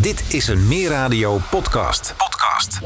Dit 0.00 0.34
is 0.34 0.48
een 0.48 0.68
Meer 0.68 0.88
Radio 0.88 1.40
podcast. 1.50 2.14
Podcast. 2.16 2.80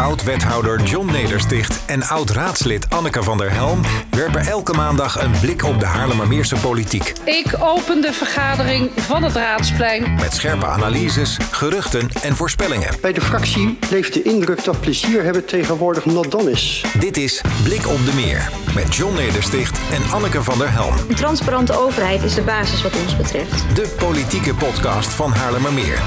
Oud-wethouder 0.00 0.82
John 0.82 1.12
Nedersticht 1.12 1.84
en 1.86 2.02
oud-raadslid 2.02 2.90
Anneke 2.90 3.22
van 3.22 3.38
der 3.38 3.52
Helm 3.52 3.80
werpen 4.10 4.46
elke 4.46 4.72
maandag 4.72 5.22
een 5.22 5.30
blik 5.40 5.64
op 5.64 5.80
de 5.80 5.86
Haarlemmermeerse 5.86 6.56
politiek. 6.56 7.12
Ik 7.24 7.54
open 7.58 8.00
de 8.00 8.12
vergadering 8.12 8.90
van 8.96 9.22
het 9.22 9.34
Raadsplein. 9.34 10.14
Met 10.14 10.34
scherpe 10.34 10.66
analyses, 10.66 11.38
geruchten 11.50 12.08
en 12.22 12.36
voorspellingen. 12.36 12.94
Bij 13.00 13.12
de 13.12 13.20
fractie 13.20 13.78
leeft 13.90 14.14
de 14.14 14.22
indruk 14.22 14.64
dat 14.64 14.80
plezier 14.80 15.22
hebben 15.22 15.44
tegenwoordig 15.44 16.04
not 16.04 16.30
dan 16.30 16.48
is. 16.48 16.84
Dit 16.98 17.16
is 17.16 17.40
Blik 17.64 17.88
op 17.88 18.04
de 18.04 18.12
Meer 18.14 18.50
met 18.74 18.94
John 18.94 19.14
Nedersticht 19.14 19.80
en 19.92 20.10
Anneke 20.12 20.42
van 20.42 20.58
der 20.58 20.72
Helm. 20.72 20.94
Een 21.08 21.14
transparante 21.14 21.78
overheid 21.78 22.22
is 22.22 22.34
de 22.34 22.42
basis 22.42 22.82
wat 22.82 22.96
ons 23.02 23.16
betreft. 23.16 23.74
De 23.74 23.94
politieke 23.98 24.54
podcast 24.54 25.08
van 25.08 25.32
Haarlemmermeer. 25.32 26.02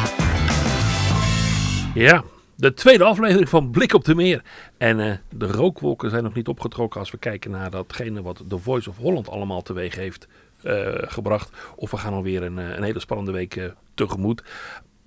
Ja, 1.93 2.23
de 2.55 2.73
tweede 2.73 3.03
aflevering 3.03 3.49
van 3.49 3.71
Blik 3.71 3.93
op 3.93 4.05
de 4.05 4.15
Meer. 4.15 4.43
En 4.77 4.99
eh, 4.99 5.17
de 5.29 5.47
rookwolken 5.47 6.09
zijn 6.09 6.23
nog 6.23 6.33
niet 6.33 6.47
opgetrokken 6.47 6.99
als 6.99 7.11
we 7.11 7.17
kijken 7.17 7.51
naar 7.51 7.71
datgene 7.71 8.21
wat 8.21 8.43
The 8.47 8.57
Voice 8.57 8.89
of 8.89 8.97
Holland 8.97 9.29
allemaal 9.29 9.61
teweeg 9.61 9.95
heeft 9.95 10.27
eh, 10.61 10.87
gebracht. 10.93 11.49
Of 11.75 11.91
we 11.91 11.97
gaan 11.97 12.13
alweer 12.13 12.43
een, 12.43 12.59
eh, 12.59 12.75
een 12.75 12.83
hele 12.83 12.99
spannende 12.99 13.31
week 13.31 13.71
tegemoet. 13.93 14.43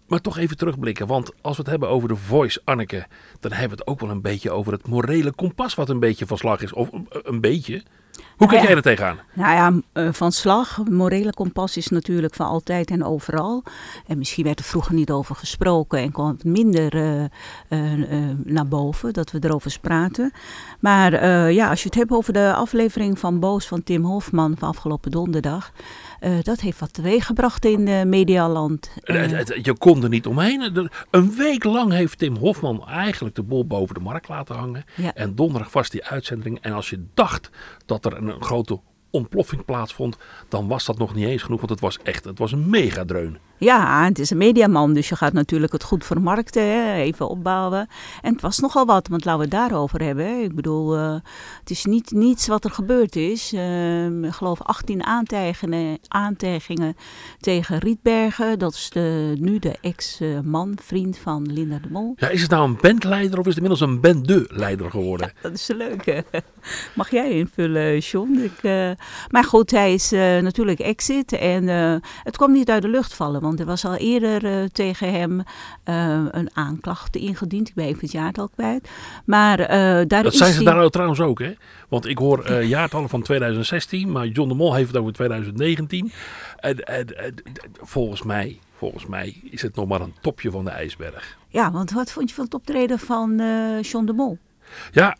Maar 0.07 0.21
toch 0.21 0.39
even 0.39 0.57
terugblikken, 0.57 1.07
want 1.07 1.33
als 1.41 1.57
we 1.57 1.63
het 1.63 1.71
hebben 1.71 1.89
over 1.89 2.09
The 2.09 2.17
Voice, 2.17 2.61
Anneke, 2.65 3.07
dan 3.41 3.53
hebben 3.53 3.79
we 3.79 3.83
het 3.85 3.87
ook 3.87 4.01
wel 4.01 4.11
een 4.11 4.23
beetje 4.23 4.51
over 4.51 4.73
het 4.73 4.87
morele 4.87 5.33
kompas 5.33 5.75
wat 5.75 5.89
een 5.89 6.01
beetje 6.01 6.27
van 6.27 6.39
slag 6.39 6.63
is. 6.63 6.73
Of 6.73 6.89
een 7.09 7.41
beetje. 7.41 7.83
Hoe 8.37 8.49
kijk 8.49 8.61
ja. 8.61 8.67
jij 8.67 8.77
er 8.77 8.83
tegenaan? 8.83 9.19
Nou 9.33 9.55
ja, 9.55 9.73
eh, 9.93 10.13
van 10.13 10.33
slag. 10.33 10.81
Morele 10.91 11.33
kompas 11.33 11.77
is 11.77 11.89
natuurlijk 11.89 12.35
van 12.35 12.47
altijd 12.47 12.91
en 12.91 13.05
overal. 13.05 13.63
En 14.07 14.19
misschien 14.19 14.45
werd 14.45 14.59
er 14.59 14.65
vroeger 14.65 14.95
niet 14.95 15.11
over 15.11 15.35
gesproken 15.35 15.99
en 15.99 16.13
kwam 16.13 16.29
het 16.29 16.45
minder 16.45 16.95
eh, 16.95 17.25
eh, 17.25 18.37
naar 18.45 18.67
boven 18.67 19.13
dat 19.13 19.31
we 19.31 19.39
erover 19.41 19.79
praten. 19.81 20.33
Maar 20.81 21.25
ja, 21.53 21.69
als 21.69 21.83
je 21.83 21.89
het 21.89 21.99
hebt 21.99 22.11
over 22.11 22.33
de 22.33 22.53
aflevering 22.55 23.19
van 23.19 23.41
Boos 23.41 23.67
van 23.67 23.83
Tim 23.83 24.05
Hofman 24.05 24.55
van 24.59 24.69
afgelopen 24.69 25.11
donderdag. 25.11 25.73
Eh, 26.21 26.43
dat 26.43 26.61
heeft 26.61 26.81
wat 26.81 26.93
teweeggebracht 26.93 27.65
in 27.65 27.89
eh, 27.89 28.03
Medialand. 28.05 28.91
Eh, 29.03 29.47
je 29.63 29.75
kon 29.79 30.03
er 30.03 30.09
niet 30.09 30.27
omheen. 30.27 30.89
Een 31.11 31.35
week 31.37 31.65
lang 31.65 31.93
heeft 31.93 32.19
Tim 32.19 32.37
Hofman 32.37 32.89
eigenlijk 32.89 33.35
de 33.35 33.43
bol 33.43 33.67
boven 33.67 33.95
de 33.95 34.01
markt 34.01 34.29
laten 34.29 34.55
hangen. 34.55 34.85
Ja. 34.95 35.15
En 35.15 35.35
donderdag 35.35 35.73
was 35.73 35.91
die 35.91 36.05
uitzending. 36.05 36.59
En 36.61 36.73
als 36.73 36.91
je 36.91 37.05
dacht 37.15 37.51
dat 37.87 38.05
er 38.05 38.17
een, 38.17 38.29
een 38.29 38.43
grote 38.43 38.81
ontploffing 39.11 39.65
plaatsvond, 39.65 40.17
dan 40.49 40.69
was 40.69 40.85
dat 40.85 40.99
nog 40.99 41.15
niet 41.15 41.27
eens 41.27 41.43
genoeg. 41.43 41.59
Want 41.59 41.71
het 41.71 41.81
was 41.81 41.99
echt, 42.03 42.25
het 42.25 42.39
was 42.39 42.53
een 42.53 42.71
megadreun. 42.71 43.39
Ja, 43.59 44.05
het 44.05 44.19
is 44.19 44.31
een 44.31 44.37
mediaman, 44.37 44.95
dus 44.95 45.09
je 45.09 45.17
gaat 45.17 45.33
natuurlijk 45.33 45.73
het 45.73 45.83
goed 45.85 46.05
vermarkten, 46.05 46.63
hè, 46.63 46.95
even 46.95 47.29
opbouwen. 47.29 47.89
En 48.23 48.33
het 48.33 48.43
was 48.43 48.59
nogal 48.59 48.87
wat, 48.87 49.09
want 49.09 49.25
laten 49.25 49.41
we 49.41 49.57
het 49.57 49.69
daarover 49.69 50.03
hebben. 50.03 50.27
Hè. 50.27 50.41
Ik 50.41 50.55
bedoel, 50.55 50.97
eh, 50.97 51.15
het 51.61 51.71
is 51.71 51.85
niet 51.85 52.11
niets 52.11 52.47
wat 52.47 52.65
er 52.65 52.71
gebeurd 52.71 53.17
is. 53.17 53.53
Ehm, 53.53 54.25
ik 54.25 54.33
geloof 54.33 54.63
18 54.63 55.05
aantijgingen, 55.05 55.99
aantijgingen 56.09 56.97
tegen 57.41 57.79
Rietbergen. 57.79 58.59
Dat 58.59 58.73
is 58.73 58.91
de, 58.91 59.35
nu 59.39 59.59
de 59.59 59.77
ex-man, 59.81 60.79
vriend 60.83 61.19
van 61.19 61.53
Linda 61.53 61.79
de 61.79 61.89
Mol. 61.91 62.13
Ja, 62.17 62.29
is 62.29 62.43
het 62.43 62.51
nou 62.51 62.69
een 62.69 62.79
bandleider 62.81 63.39
of 63.39 63.47
is 63.47 63.55
het 63.55 63.65
inmiddels 63.65 63.91
een 63.91 64.01
bende-leider 64.01 64.91
geworden? 64.91 65.33
Dat 65.41 65.53
is 65.53 65.67
leuk. 65.67 66.05
hè. 66.05 66.21
Mag 66.95 67.11
jij 67.11 67.31
invullen, 67.31 67.99
John? 67.99 68.39
Ik, 68.39 68.63
eh, 68.63 68.91
maar 69.31 69.45
goed, 69.45 69.71
hij 69.71 69.95
is 69.95 70.13
eh, 70.13 70.39
natuurlijk 70.39 70.81
exit. 70.81 71.33
En 71.33 71.67
het 72.23 72.37
kwam 72.37 72.53
niet 72.53 72.71
uit 72.71 72.83
de 72.83 72.89
lucht 72.89 73.15
vallen. 73.15 73.45
Want 73.47 73.61
er 73.61 73.67
was 73.67 73.85
al 73.85 73.95
eerder 73.97 74.45
eh, 74.45 74.65
tegen 74.73 75.13
hem 75.13 75.43
eh, 75.85 76.25
een 76.31 76.51
aanklacht 76.53 77.17
ingediend. 77.17 77.69
Ik 77.69 77.75
ben 77.75 77.85
even 77.85 78.01
het 78.01 78.13
jaartal 78.13 78.49
kwijt. 78.49 78.89
Maar 79.25 79.61
eh, 79.61 79.69
daar 80.07 80.23
Dat 80.23 80.35
zijn 80.35 80.53
ze 80.53 80.65
daar 80.65 80.75
nou 80.75 80.91
trouwens 80.91 81.21
ook, 81.21 81.39
hè? 81.39 81.53
Want 81.89 82.07
ik 82.07 82.19
hoor 82.19 82.63
jaartallen 82.63 83.09
van 83.09 83.23
2016, 83.23 84.13
maar 84.13 84.27
John 84.27 84.49
de 84.49 84.55
Mol 84.55 84.75
heeft 84.75 84.89
het 84.89 84.97
over 84.97 85.13
2019. 85.13 86.13
En, 86.57 86.85
en, 86.85 87.19
en, 87.19 87.35
volgens, 87.83 88.23
mij, 88.23 88.59
volgens 88.77 89.07
mij 89.07 89.37
is 89.51 89.63
het 89.63 89.77
nog 89.77 89.89
maar 89.89 90.01
een 90.01 90.15
topje 90.21 90.51
van 90.51 90.65
de 90.65 90.71
ijsberg. 90.71 91.39
Ja, 91.49 91.71
want 91.71 91.91
wat 91.91 92.13
vond 92.13 92.29
je 92.29 92.35
van 92.35 92.45
het 92.45 92.55
optreden 92.55 92.99
van 92.99 93.43
John 93.81 94.05
de 94.05 94.13
Mol? 94.13 94.39
Ja, 94.93 95.17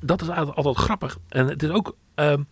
dat 0.00 0.22
is 0.22 0.28
altijd, 0.28 0.56
altijd 0.56 0.76
grappig. 0.76 1.18
En 1.28 1.48
het 1.48 1.62
is 1.62 1.70
ook 1.70 1.96
ehm, 2.14 2.42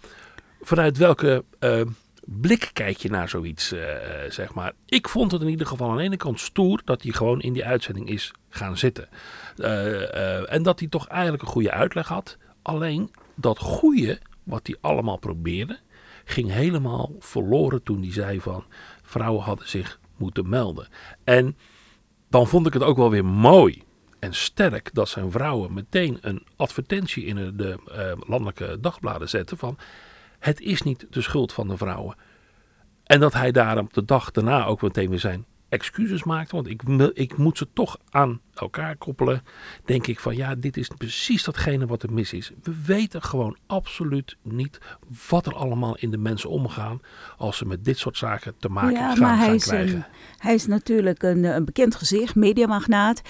vanuit 0.61 0.97
welke 0.97 1.45
ehm, 1.59 1.87
blik 2.25 2.71
kijk 2.73 2.97
je 2.97 3.11
naar 3.11 3.29
zoiets, 3.29 3.73
eh, 3.73 3.81
zeg 4.29 4.55
maar. 4.55 4.73
Ik 4.87 5.09
vond 5.09 5.33
het 5.33 5.43
in 5.43 5.49
ieder 5.49 5.67
geval 5.67 5.91
aan 5.91 5.97
de 5.97 6.03
ene 6.03 6.17
kant 6.17 6.41
stoer 6.41 6.81
dat 6.85 7.03
hij 7.03 7.13
gewoon 7.13 7.41
in 7.41 7.53
die 7.53 7.65
uitzending 7.65 8.09
is 8.09 8.33
gaan 8.49 8.79
zitten. 8.79 9.09
Eh, 9.57 10.37
eh, 10.39 10.53
en 10.53 10.63
dat 10.63 10.79
hij 10.79 10.89
toch 10.89 11.07
eigenlijk 11.09 11.43
een 11.43 11.49
goede 11.49 11.71
uitleg 11.71 12.09
had. 12.09 12.39
Alleen 12.63 13.11
dat 13.35 13.59
goede, 13.59 14.19
wat 14.43 14.67
hij 14.67 14.77
allemaal 14.81 15.19
probeerde, 15.19 15.79
ging 16.25 16.51
helemaal 16.51 17.13
verloren 17.19 17.83
toen 17.83 18.03
hij 18.03 18.13
zei 18.13 18.41
van 18.41 18.65
vrouwen 19.03 19.43
hadden 19.43 19.69
zich 19.69 20.01
moeten 20.17 20.49
melden. 20.49 20.89
En 21.25 21.57
dan 22.29 22.47
vond 22.47 22.67
ik 22.67 22.73
het 22.73 22.83
ook 22.83 22.97
wel 22.97 23.11
weer 23.11 23.25
mooi 23.25 23.83
en 24.19 24.35
sterk 24.35 24.91
dat 24.95 25.09
zijn 25.09 25.31
vrouwen 25.31 25.75
meteen 25.75 26.19
een 26.21 26.47
advertentie 26.57 27.25
in 27.25 27.37
de, 27.37 27.57
de 27.57 27.79
eh, 27.93 28.29
landelijke 28.29 28.79
dagbladen 28.81 29.29
zetten 29.29 29.59
van 29.59 29.79
het 30.43 30.61
is 30.61 30.83
niet 30.83 31.07
de 31.11 31.23
schuld 31.23 31.53
van 31.53 31.69
de 31.69 31.77
vrouwen. 31.77 32.17
En 33.05 33.21
dat 33.21 33.33
hij 33.33 33.53
daarom 33.53 33.89
de 33.93 34.05
dag 34.05 34.31
daarna 34.31 34.65
ook 34.65 34.83
meteen 34.83 35.11
weer 35.11 35.19
zijn 35.19 35.45
excuses 35.69 36.23
maakte. 36.23 36.55
Want 36.55 36.69
ik, 36.69 36.83
ik 37.15 37.37
moet 37.37 37.59
ze 37.59 37.69
toch 37.73 37.99
aan 38.11 38.41
elkaar 38.55 38.97
koppelen. 38.97 39.43
Denk 39.85 40.07
ik 40.07 40.21
van 40.21 40.37
ja, 40.37 40.55
dit 40.55 40.77
is 40.77 40.89
precies 40.89 41.45
datgene 41.45 41.87
wat 41.87 42.03
er 42.03 42.13
mis 42.13 42.33
is. 42.33 42.53
We 42.63 42.75
weten 42.87 43.23
gewoon 43.23 43.57
absoluut 43.67 44.37
niet 44.43 44.79
wat 45.29 45.47
er 45.47 45.55
allemaal 45.55 45.97
in 45.97 46.11
de 46.11 46.19
mensen 46.19 46.51
omgaan. 46.51 47.01
Als 47.37 47.57
ze 47.57 47.65
met 47.65 47.85
dit 47.85 47.99
soort 47.99 48.17
zaken 48.17 48.55
te 48.59 48.69
maken 48.69 48.93
ja, 48.93 49.09
gaan, 49.09 49.19
maar 49.19 49.39
hij 49.39 49.55
is, 49.55 49.65
krijgen. 49.65 49.97
een, 49.97 50.05
hij 50.37 50.55
is 50.55 50.67
natuurlijk 50.67 51.23
een, 51.23 51.45
een 51.45 51.65
bekend 51.65 51.95
gezicht, 51.95 52.35
mediamagnaat. 52.35 53.23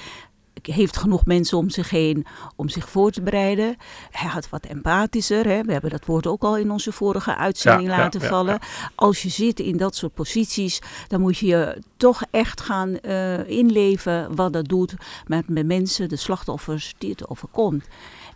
Heeft 0.62 0.97
genoeg 0.97 1.27
mensen 1.27 1.59
om 1.59 1.71
zich 1.71 1.91
heen 1.91 2.27
om 2.56 2.69
zich 2.69 2.89
voor 2.89 3.11
te 3.11 3.23
bereiden. 3.23 3.77
Hij 4.11 4.31
had 4.31 4.49
wat 4.49 4.65
empathischer. 4.65 5.47
Hè. 5.47 5.62
We 5.62 5.73
hebben 5.73 5.91
dat 5.91 6.06
woord 6.06 6.27
ook 6.27 6.43
al 6.43 6.56
in 6.56 6.71
onze 6.71 6.93
vorige 6.93 7.37
uitzending 7.37 7.91
Ja, 7.91 7.97
laten 7.97 8.21
ja, 8.21 8.28
vallen. 8.28 8.59
Als 8.95 9.22
je 9.22 9.28
zit 9.28 9.61
in 9.61 9.77
dat 9.77 9.97
soort 9.97 10.15
posities, 10.15 10.81
dan 11.09 11.21
moet 11.21 11.39
je 11.39 11.47
je 11.47 11.83
toch 11.97 12.22
echt 12.31 12.61
gaan 12.61 12.99
eh, 12.99 13.49
inleven 13.49 14.34
wat 14.34 14.53
dat 14.53 14.69
doet 14.69 14.95
met, 15.27 15.49
met 15.49 15.67
mensen, 15.67 16.09
de 16.09 16.17
slachtoffers 16.17 16.95
die 16.99 17.11
het 17.11 17.28
overkomt. 17.28 17.87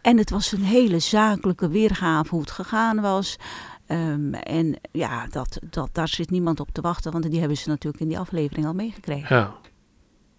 En 0.02 0.18
het 0.18 0.30
was 0.30 0.52
een 0.52 0.62
hele 0.62 0.98
zakelijke 0.98 1.68
weergave 1.68 2.30
hoe 2.30 2.40
het 2.40 2.50
gegaan 2.50 3.00
was. 3.00 3.36
Ehm, 3.86 4.34
en 4.34 4.76
ja, 4.92 5.26
dat, 5.26 5.58
dat, 5.70 5.88
daar 5.92 6.08
zit 6.08 6.30
niemand 6.30 6.60
op 6.60 6.68
te 6.72 6.80
wachten, 6.80 7.12
want 7.12 7.30
die 7.30 7.38
hebben 7.38 7.56
ze 7.56 7.68
natuurlijk 7.68 8.02
in 8.02 8.08
die 8.08 8.18
aflevering 8.18 8.66
al 8.66 8.74
meegekregen. 8.74 9.36
Ja, 9.36 9.54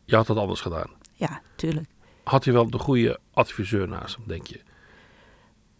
je 0.06 0.16
had 0.16 0.28
dat 0.28 0.38
anders 0.38 0.62
gedaan. 0.62 0.90
Ja, 1.18 1.42
tuurlijk. 1.56 1.90
Had 2.24 2.44
hij 2.46 2.54
wel 2.54 2.70
de 2.70 2.78
goede 2.80 3.20
adviseur 3.34 3.88
naast 3.88 4.16
hem, 4.16 4.24
denk 4.28 4.48
je? 4.48 4.62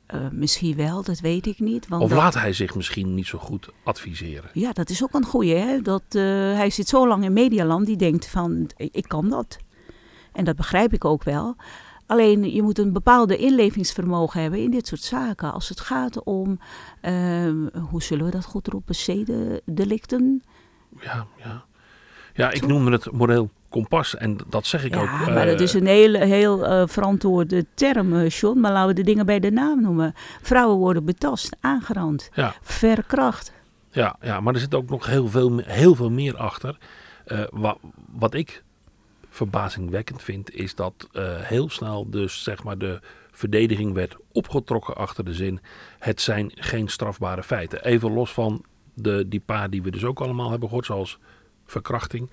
Eh, 0.06 0.28
misschien 0.32 0.76
wel, 0.76 1.04
dat 1.04 1.20
weet 1.20 1.46
ik 1.46 1.60
niet. 1.60 1.88
Want 1.88 2.04
Of 2.04 2.10
dat- 2.10 2.18
laat 2.18 2.34
hij 2.34 2.54
zich 2.54 2.76
misschien 2.76 3.14
niet 3.14 3.28
zo 3.28 3.38
goed 3.38 3.70
adviseren? 3.84 4.50
Ja, 4.54 4.72
dat 4.74 4.90
is 4.90 5.04
ook 5.04 5.14
een 5.14 5.26
goeie. 5.26 5.56
Hè? 5.56 5.82
Dat, 5.82 6.04
eh, 6.10 6.22
hij 6.54 6.70
zit 6.70 6.88
zo 6.88 7.08
lang 7.08 7.24
in 7.24 7.34
Medialand, 7.34 7.86
die 7.86 7.96
denkt 7.98 8.28
van, 8.28 8.70
ik 8.78 9.06
kan 9.08 9.30
dat. 9.30 9.58
En 10.34 10.46
dat 10.46 10.56
begrijp 10.56 10.94
ik 10.94 11.06
ook 11.06 11.24
wel. 11.24 11.56
Alleen 12.06 12.54
je 12.54 12.62
moet 12.62 12.78
een 12.80 12.94
bepaalde 12.94 13.38
inlevingsvermogen 13.38 14.42
hebben 14.42 14.60
in 14.64 14.72
dit 14.72 14.88
soort 14.88 15.02
zaken. 15.02 15.54
Als 15.54 15.70
het 15.70 15.80
gaat 15.80 16.24
om, 16.24 16.60
ehm, 17.02 17.68
hoe 17.90 18.04
zullen 18.04 18.26
we 18.26 18.32
dat 18.32 18.46
goed 18.46 18.68
roepen, 18.68 18.96
zedendelicten. 18.96 20.44
Ja, 21.02 21.28
ja. 21.38 21.66
Ja, 22.38 22.52
ik 22.52 22.68
noemde 22.68 22.92
het 22.92 23.12
moreel 23.12 23.50
kompas 23.70 24.16
en 24.16 24.38
dat 24.50 24.66
zeg 24.66 24.84
ik 24.86 24.94
Ja, 24.94 25.02
ook. 25.02 25.10
maar 25.28 25.38
eh, 25.38 25.48
dat 25.52 25.60
is 25.60 25.74
een 25.74 25.86
heel, 25.88 26.14
heel 26.14 26.66
eh, 26.66 26.84
verantwoorde 26.88 27.66
term, 27.74 28.14
eh, 28.20 28.30
John. 28.30 28.60
Maar 28.60 28.72
laten 28.72 28.88
we 28.88 28.94
de 28.94 29.04
dingen 29.04 29.26
bij 29.26 29.40
de 29.40 29.52
naam 29.52 29.82
noemen. 29.82 30.14
Vrouwen 30.42 30.78
worden 30.78 31.06
betast, 31.06 31.56
aangerand, 31.62 32.30
Ja, 32.34 32.54
verkracht. 32.62 33.52
ja, 33.92 34.16
ja, 34.22 34.40
maar 34.40 34.54
er 34.54 34.60
zit 34.60 34.76
ook 34.76 34.90
nog 34.90 35.06
heel 35.06 35.28
veel, 35.28 35.58
heel 35.58 35.96
veel 35.96 36.12
meer 36.12 36.38
achter. 36.38 36.78
Eh, 37.26 37.40
wa- 37.52 37.78
wat 38.12 38.34
ik 38.34 38.64
verbazingwekkend 39.30 40.22
vind, 40.24 40.54
is 40.56 40.76
dat 40.76 41.08
heel 41.42 41.70
snel 41.70 42.10
dus 42.10 42.44
zeg 42.44 42.64
maar 42.64 42.78
de 42.78 43.00
verdediging 43.32 43.94
werd 43.94 44.16
opgetrokken 44.32 44.96
achter 44.96 45.26
de 45.26 45.34
zin. 45.34 45.60
Het 46.00 46.22
zijn 46.22 46.52
geen 46.56 46.88
strafbare 46.88 47.44
feiten. 47.44 47.84
Even 47.86 48.12
los 48.14 48.32
van 48.34 48.64
de, 48.94 49.28
die 49.28 49.40
paar 49.46 49.70
die 49.70 49.82
we 49.82 49.92
dus 49.92 50.04
ook 50.06 50.20
allemaal 50.22 50.50
hebben 50.50 50.68
gehoord, 50.68 50.86
zoals 50.86 51.20
verkrachting. 51.68 52.32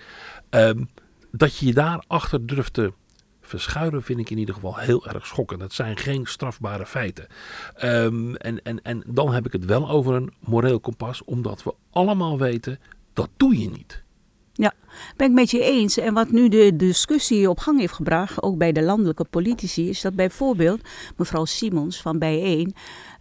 Ehm, 0.51 0.85
dat 1.31 1.57
je 1.57 1.67
je 1.67 1.75
daarachter 1.75 2.47
durft 2.47 2.73
te 2.73 2.93
verschuilen, 3.41 4.03
vind 4.03 4.21
ik 4.21 4.31
in 4.31 4.39
ieder 4.39 4.55
geval 4.55 4.77
heel 4.77 5.07
erg 5.07 5.27
schokkend. 5.27 5.61
Het 5.61 5.73
zijn 5.73 5.97
geen 5.97 6.27
strafbare 6.27 6.87
feiten. 6.87 7.27
Ehm, 7.75 8.35
en, 8.35 8.63
en, 8.63 8.83
en 8.83 9.03
dan 9.07 9.33
heb 9.33 9.47
ik 9.47 9.53
het 9.53 9.65
wel 9.65 9.91
over 9.91 10.15
een 10.15 10.33
moreel 10.39 10.81
kompas, 10.81 11.25
omdat 11.25 11.63
we 11.63 11.75
allemaal 11.91 12.39
weten 12.39 12.79
dat 13.13 13.31
doe 13.37 13.59
je 13.59 13.71
niet. 13.71 14.04
Ja, 14.57 14.73
ben 15.17 15.29
ik 15.29 15.35
met 15.35 15.51
je 15.51 15.63
eens. 15.63 15.99
En 15.99 16.15
wat 16.15 16.31
nu 16.31 16.49
de 16.49 16.77
discussie 16.77 17.51
op 17.51 17.59
gang 17.59 17.79
heeft 17.81 17.93
gebracht, 17.93 18.43
ook 18.43 18.59
bij 18.59 18.73
de 18.73 18.83
landelijke 18.83 19.25
politici, 19.25 19.89
is 19.89 20.01
dat 20.01 20.15
bijvoorbeeld 20.15 20.81
mevrouw 21.17 21.45
Simons 21.45 22.01
van 22.01 22.19
Bijeen 22.19 22.75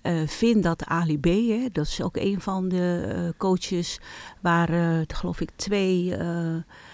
uh, 0.03 0.27
vindt 0.27 0.63
dat 0.63 0.85
Ali 0.85 1.19
B, 1.19 1.25
hè, 1.25 1.68
dat 1.71 1.85
is 1.85 2.01
ook 2.01 2.18
een 2.18 2.41
van 2.41 2.69
de 2.69 3.13
uh, 3.15 3.30
coaches 3.38 4.00
waar, 4.41 4.74
uh, 4.74 5.00
geloof 5.07 5.41
ik, 5.41 5.50
twee 5.56 6.15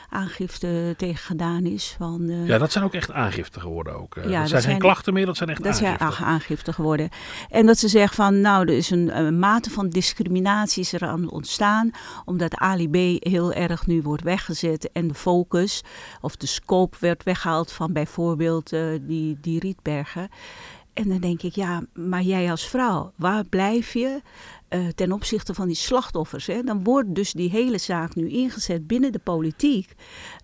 aangifte 0.09 0.93
tegen 0.97 1.25
gedaan 1.25 1.65
is. 1.65 1.95
Van, 1.97 2.45
ja, 2.45 2.57
dat 2.57 2.71
zijn 2.71 2.83
ook 2.83 2.93
echt 2.93 3.11
aangiften 3.11 3.61
geworden 3.61 3.99
ook. 3.99 4.15
Ja, 4.15 4.21
dat, 4.21 4.31
zijn 4.31 4.47
geen 4.49 4.61
zijn, 4.61 4.79
klachten 4.79 5.13
meer, 5.13 5.25
dat 5.25 5.37
zijn 5.37 5.49
echt 5.49 5.63
dat 5.63 5.67
aangiften. 5.67 6.07
Dat 6.07 6.13
zijn 6.13 6.29
aangiften 6.29 6.73
geworden. 6.73 7.09
En 7.49 7.65
dat 7.65 7.77
ze 7.77 7.87
zegt 7.87 8.15
van, 8.15 8.41
nou, 8.41 8.67
er 8.67 8.77
is 8.77 8.89
een, 8.89 9.17
een 9.17 9.39
mate 9.39 9.69
van 9.69 9.89
discriminatie 9.89 10.81
is 10.81 10.93
er 10.93 11.07
aan 11.07 11.29
ontstaan, 11.29 11.91
omdat 12.25 12.55
Ali 12.55 12.89
B 12.89 13.23
heel 13.23 13.53
erg 13.53 13.87
nu 13.87 14.01
wordt 14.01 14.23
weggezet 14.23 14.91
en 14.91 15.07
de 15.07 15.13
focus 15.13 15.83
of 16.21 16.35
de 16.35 16.47
scope 16.47 16.97
werd 16.99 17.23
weggehaald 17.23 17.71
van 17.71 17.93
bijvoorbeeld 17.93 18.69
die, 19.01 19.37
die 19.41 19.59
Rietbergen. 19.59 20.29
En 20.93 21.09
dan 21.09 21.19
denk 21.19 21.41
ik, 21.41 21.55
ja, 21.55 21.81
maar 21.93 22.21
jij 22.21 22.51
als 22.51 22.67
vrouw, 22.67 23.11
waar 23.15 23.45
blijf 23.45 23.93
je 23.93 24.21
uh, 24.69 24.87
ten 24.87 25.11
opzichte 25.11 25.53
van 25.53 25.67
die 25.67 25.75
slachtoffers? 25.75 26.47
Hè? 26.47 26.61
Dan 26.63 26.83
wordt 26.83 27.15
dus 27.15 27.31
die 27.31 27.49
hele 27.49 27.77
zaak 27.77 28.15
nu 28.15 28.29
ingezet 28.29 28.87
binnen 28.87 29.11
de 29.11 29.19
politiek 29.19 29.95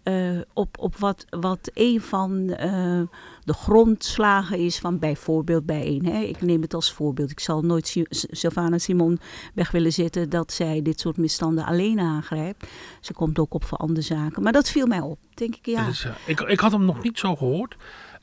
uh, 0.04 0.40
op, 0.54 0.78
op 0.80 0.98
wat, 0.98 1.26
wat 1.30 1.72
een 1.74 2.02
van 2.02 2.40
uh, 2.40 3.02
de 3.44 3.54
grondslagen 3.54 4.58
is 4.58 4.80
van 4.80 5.00
bijvoorbeeld 5.00 5.66
bijeen. 5.66 6.06
Hè? 6.06 6.20
Ik 6.20 6.42
neem 6.42 6.62
het 6.62 6.74
als 6.74 6.92
voorbeeld. 6.92 7.32
Ik 7.32 7.40
zal 7.40 7.62
nooit 7.62 7.96
Sylvana 8.10 8.78
Simon 8.78 9.20
weg 9.54 9.72
willen 9.72 9.94
zetten 9.94 10.30
dat 10.30 10.52
zij 10.52 10.82
dit 10.82 11.00
soort 11.00 11.18
misstanden 11.18 11.66
alleen 11.66 12.00
aangrijpt. 12.00 12.68
Ze 13.02 13.14
komt 13.14 13.40
ook 13.40 13.54
op 13.54 13.64
voor 13.64 13.78
andere 13.78 14.02
zaken. 14.02 14.44
Maar 14.44 14.54
dat 14.54 14.70
viel 14.70 14.88
mij 14.88 15.00
op. 15.00 15.20
Denk 15.34 15.56
ik, 15.56 15.66
ja. 15.66 15.88
Ik, 16.26 16.40
ik 16.40 16.60
had 16.60 16.72
hem 16.72 16.86
nog 16.86 17.04
niet 17.04 17.20
zo 17.20 17.36
gehoord. 17.36 17.76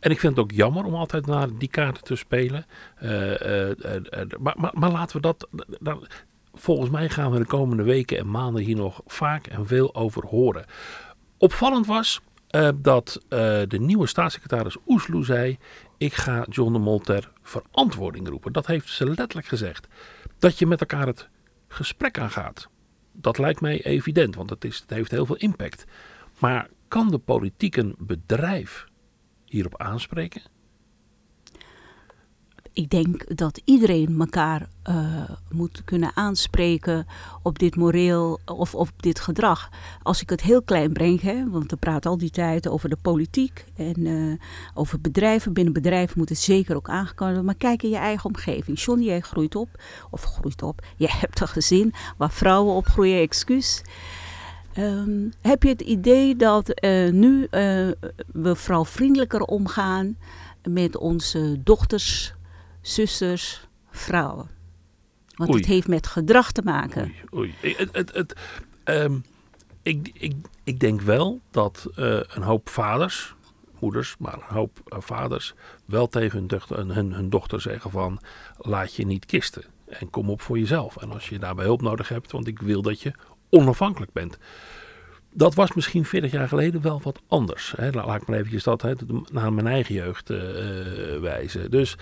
En 0.02 0.10
ik 0.10 0.20
vind 0.20 0.36
het 0.36 0.44
ook 0.44 0.50
jammer 0.50 0.84
om 0.84 0.94
altijd 0.94 1.26
naar 1.26 1.48
die 1.58 1.68
kaarten 1.68 2.04
te 2.04 2.16
spelen. 2.16 2.66
Uh, 3.02 3.40
uh, 3.40 3.68
uh, 3.68 3.74
maar, 4.40 4.54
maar, 4.56 4.70
maar, 4.74 4.90
laten 4.90 5.16
we 5.16 5.22
dat, 5.22 5.48
dat, 5.80 6.06
Volgens 6.54 6.90
mij 6.90 7.08
gaan 7.08 7.30
we 7.30 7.38
de 7.38 7.44
komende 7.44 7.82
weken 7.82 8.18
en 8.18 8.30
maanden 8.30 8.62
hier 8.62 8.76
nog 8.76 9.00
vaak 9.06 9.46
en 9.46 9.66
veel 9.66 9.94
over 9.94 10.26
horen. 10.26 10.64
Opvallend 11.38 11.86
was 11.86 12.20
dat 12.74 13.20
de 13.68 13.78
nieuwe 13.80 14.06
staatssecretaris 14.06 14.76
Oesloe 14.86 15.24
zei: 15.24 15.58
Ik 15.98 16.14
ga 16.14 16.46
John 16.48 16.72
de 16.72 16.78
Mol 16.78 16.98
ter 16.98 17.30
verantwoording 17.42 18.28
roepen. 18.28 18.52
Dat 18.52 18.66
heeft 18.66 18.88
ze 18.88 19.06
letterlijk 19.06 19.46
gezegd. 19.46 19.86
Dat 20.38 20.58
je 20.58 20.66
met 20.66 20.80
elkaar 20.80 21.06
het 21.06 21.28
gesprek 21.68 22.18
aangaat. 22.18 22.68
Dat 23.12 23.38
lijkt 23.38 23.60
mij 23.60 23.84
evident, 23.84 24.34
want 24.34 24.50
het, 24.50 24.64
is, 24.64 24.78
het 24.78 24.90
heeft 24.90 25.10
heel 25.10 25.26
veel 25.26 25.36
impact. 25.36 25.84
Maar 26.38 26.68
kan 26.88 27.10
de 27.10 27.18
politiek 27.18 27.76
een 27.76 27.94
bedrijf 27.98 28.86
hierop 29.52 29.76
aanspreken? 29.76 30.42
Ik 32.72 32.90
denk 32.90 33.36
dat 33.36 33.60
iedereen 33.64 34.20
elkaar 34.20 34.68
uh, 34.88 35.30
moet 35.50 35.84
kunnen 35.84 36.16
aanspreken 36.16 37.06
op 37.42 37.58
dit 37.58 37.76
moreel 37.76 38.40
of 38.44 38.74
op 38.74 38.88
dit 38.96 39.20
gedrag. 39.20 39.70
Als 40.02 40.22
ik 40.22 40.30
het 40.30 40.40
heel 40.40 40.62
klein 40.62 40.92
breng, 40.92 41.20
hè, 41.20 41.50
want 41.50 41.70
we 41.70 41.76
praten 41.76 42.10
al 42.10 42.18
die 42.18 42.30
tijd 42.30 42.68
over 42.68 42.88
de 42.88 42.96
politiek 43.02 43.64
en 43.76 44.00
uh, 44.00 44.38
over 44.74 45.00
bedrijven. 45.00 45.52
Binnen 45.52 45.72
bedrijven 45.72 46.18
moet 46.18 46.28
het 46.28 46.38
zeker 46.38 46.76
ook 46.76 46.88
aangekomen 46.88 47.34
worden. 47.34 47.44
Maar 47.44 47.70
kijk 47.70 47.82
in 47.82 47.90
je 47.90 47.96
eigen 47.96 48.24
omgeving. 48.24 48.80
John, 48.80 49.00
jij 49.00 49.20
groeit 49.20 49.54
op, 49.54 49.82
of 50.10 50.22
groeit 50.22 50.62
op. 50.62 50.86
Je 50.96 51.08
hebt 51.10 51.40
een 51.40 51.48
gezin 51.48 51.92
waar 52.16 52.32
vrouwen 52.32 52.74
opgroeien, 52.74 53.20
excuus. 53.20 53.82
Um, 54.78 55.32
heb 55.40 55.62
je 55.62 55.68
het 55.68 55.80
idee 55.80 56.36
dat 56.36 56.84
uh, 56.84 57.10
nu 57.10 57.40
uh, 57.40 57.48
we 58.32 58.54
vooral 58.54 58.84
vriendelijker 58.84 59.40
omgaan 59.40 60.16
met 60.68 60.96
onze 60.96 61.62
dochters, 61.62 62.34
zusters, 62.80 63.66
vrouwen? 63.90 64.50
Want 65.34 65.50
oei. 65.50 65.58
het 65.58 65.68
heeft 65.68 65.88
met 65.88 66.06
gedrag 66.06 66.52
te 66.52 66.62
maken. 66.62 67.12
Oei, 67.34 67.54
oei. 67.62 67.74
Het, 67.76 67.88
het, 67.92 68.12
het, 68.14 68.34
um, 68.84 69.24
ik, 69.82 70.10
ik, 70.14 70.34
ik 70.64 70.80
denk 70.80 71.00
wel 71.00 71.40
dat 71.50 71.86
uh, 71.96 72.20
een 72.28 72.42
hoop 72.42 72.68
vaders, 72.68 73.34
moeders, 73.80 74.16
maar 74.18 74.34
een 74.34 74.54
hoop 74.54 74.80
vaders 74.84 75.54
wel 75.84 76.08
tegen 76.08 76.38
hun 76.38 76.46
dochter, 76.46 76.94
hun, 76.94 77.12
hun 77.12 77.30
dochter 77.30 77.60
zeggen 77.60 77.90
van 77.90 78.20
laat 78.58 78.94
je 78.94 79.06
niet 79.06 79.26
kisten. 79.26 79.64
En 79.86 80.10
kom 80.10 80.30
op 80.30 80.40
voor 80.40 80.58
jezelf. 80.58 80.96
En 80.96 81.12
als 81.12 81.28
je 81.28 81.38
daarbij 81.38 81.64
hulp 81.64 81.82
nodig 81.82 82.08
hebt, 82.08 82.32
want 82.32 82.46
ik 82.46 82.58
wil 82.58 82.82
dat 82.82 83.00
je 83.00 83.12
onafhankelijk 83.52 84.12
bent. 84.12 84.38
Dat 85.34 85.54
was 85.54 85.72
misschien 85.72 86.04
40 86.04 86.30
jaar 86.32 86.48
geleden 86.48 86.82
wel 86.82 87.00
wat 87.02 87.20
anders. 87.28 87.74
Hè. 87.76 87.90
Laat 87.90 88.22
ik 88.22 88.28
maar 88.28 88.38
eventjes 88.38 88.62
dat 88.62 88.82
hè, 88.82 88.92
naar 89.32 89.52
mijn 89.52 89.66
eigen 89.66 89.94
jeugd 89.94 90.30
uh, 90.30 90.38
wijzen. 91.20 91.70
Dus, 91.70 91.96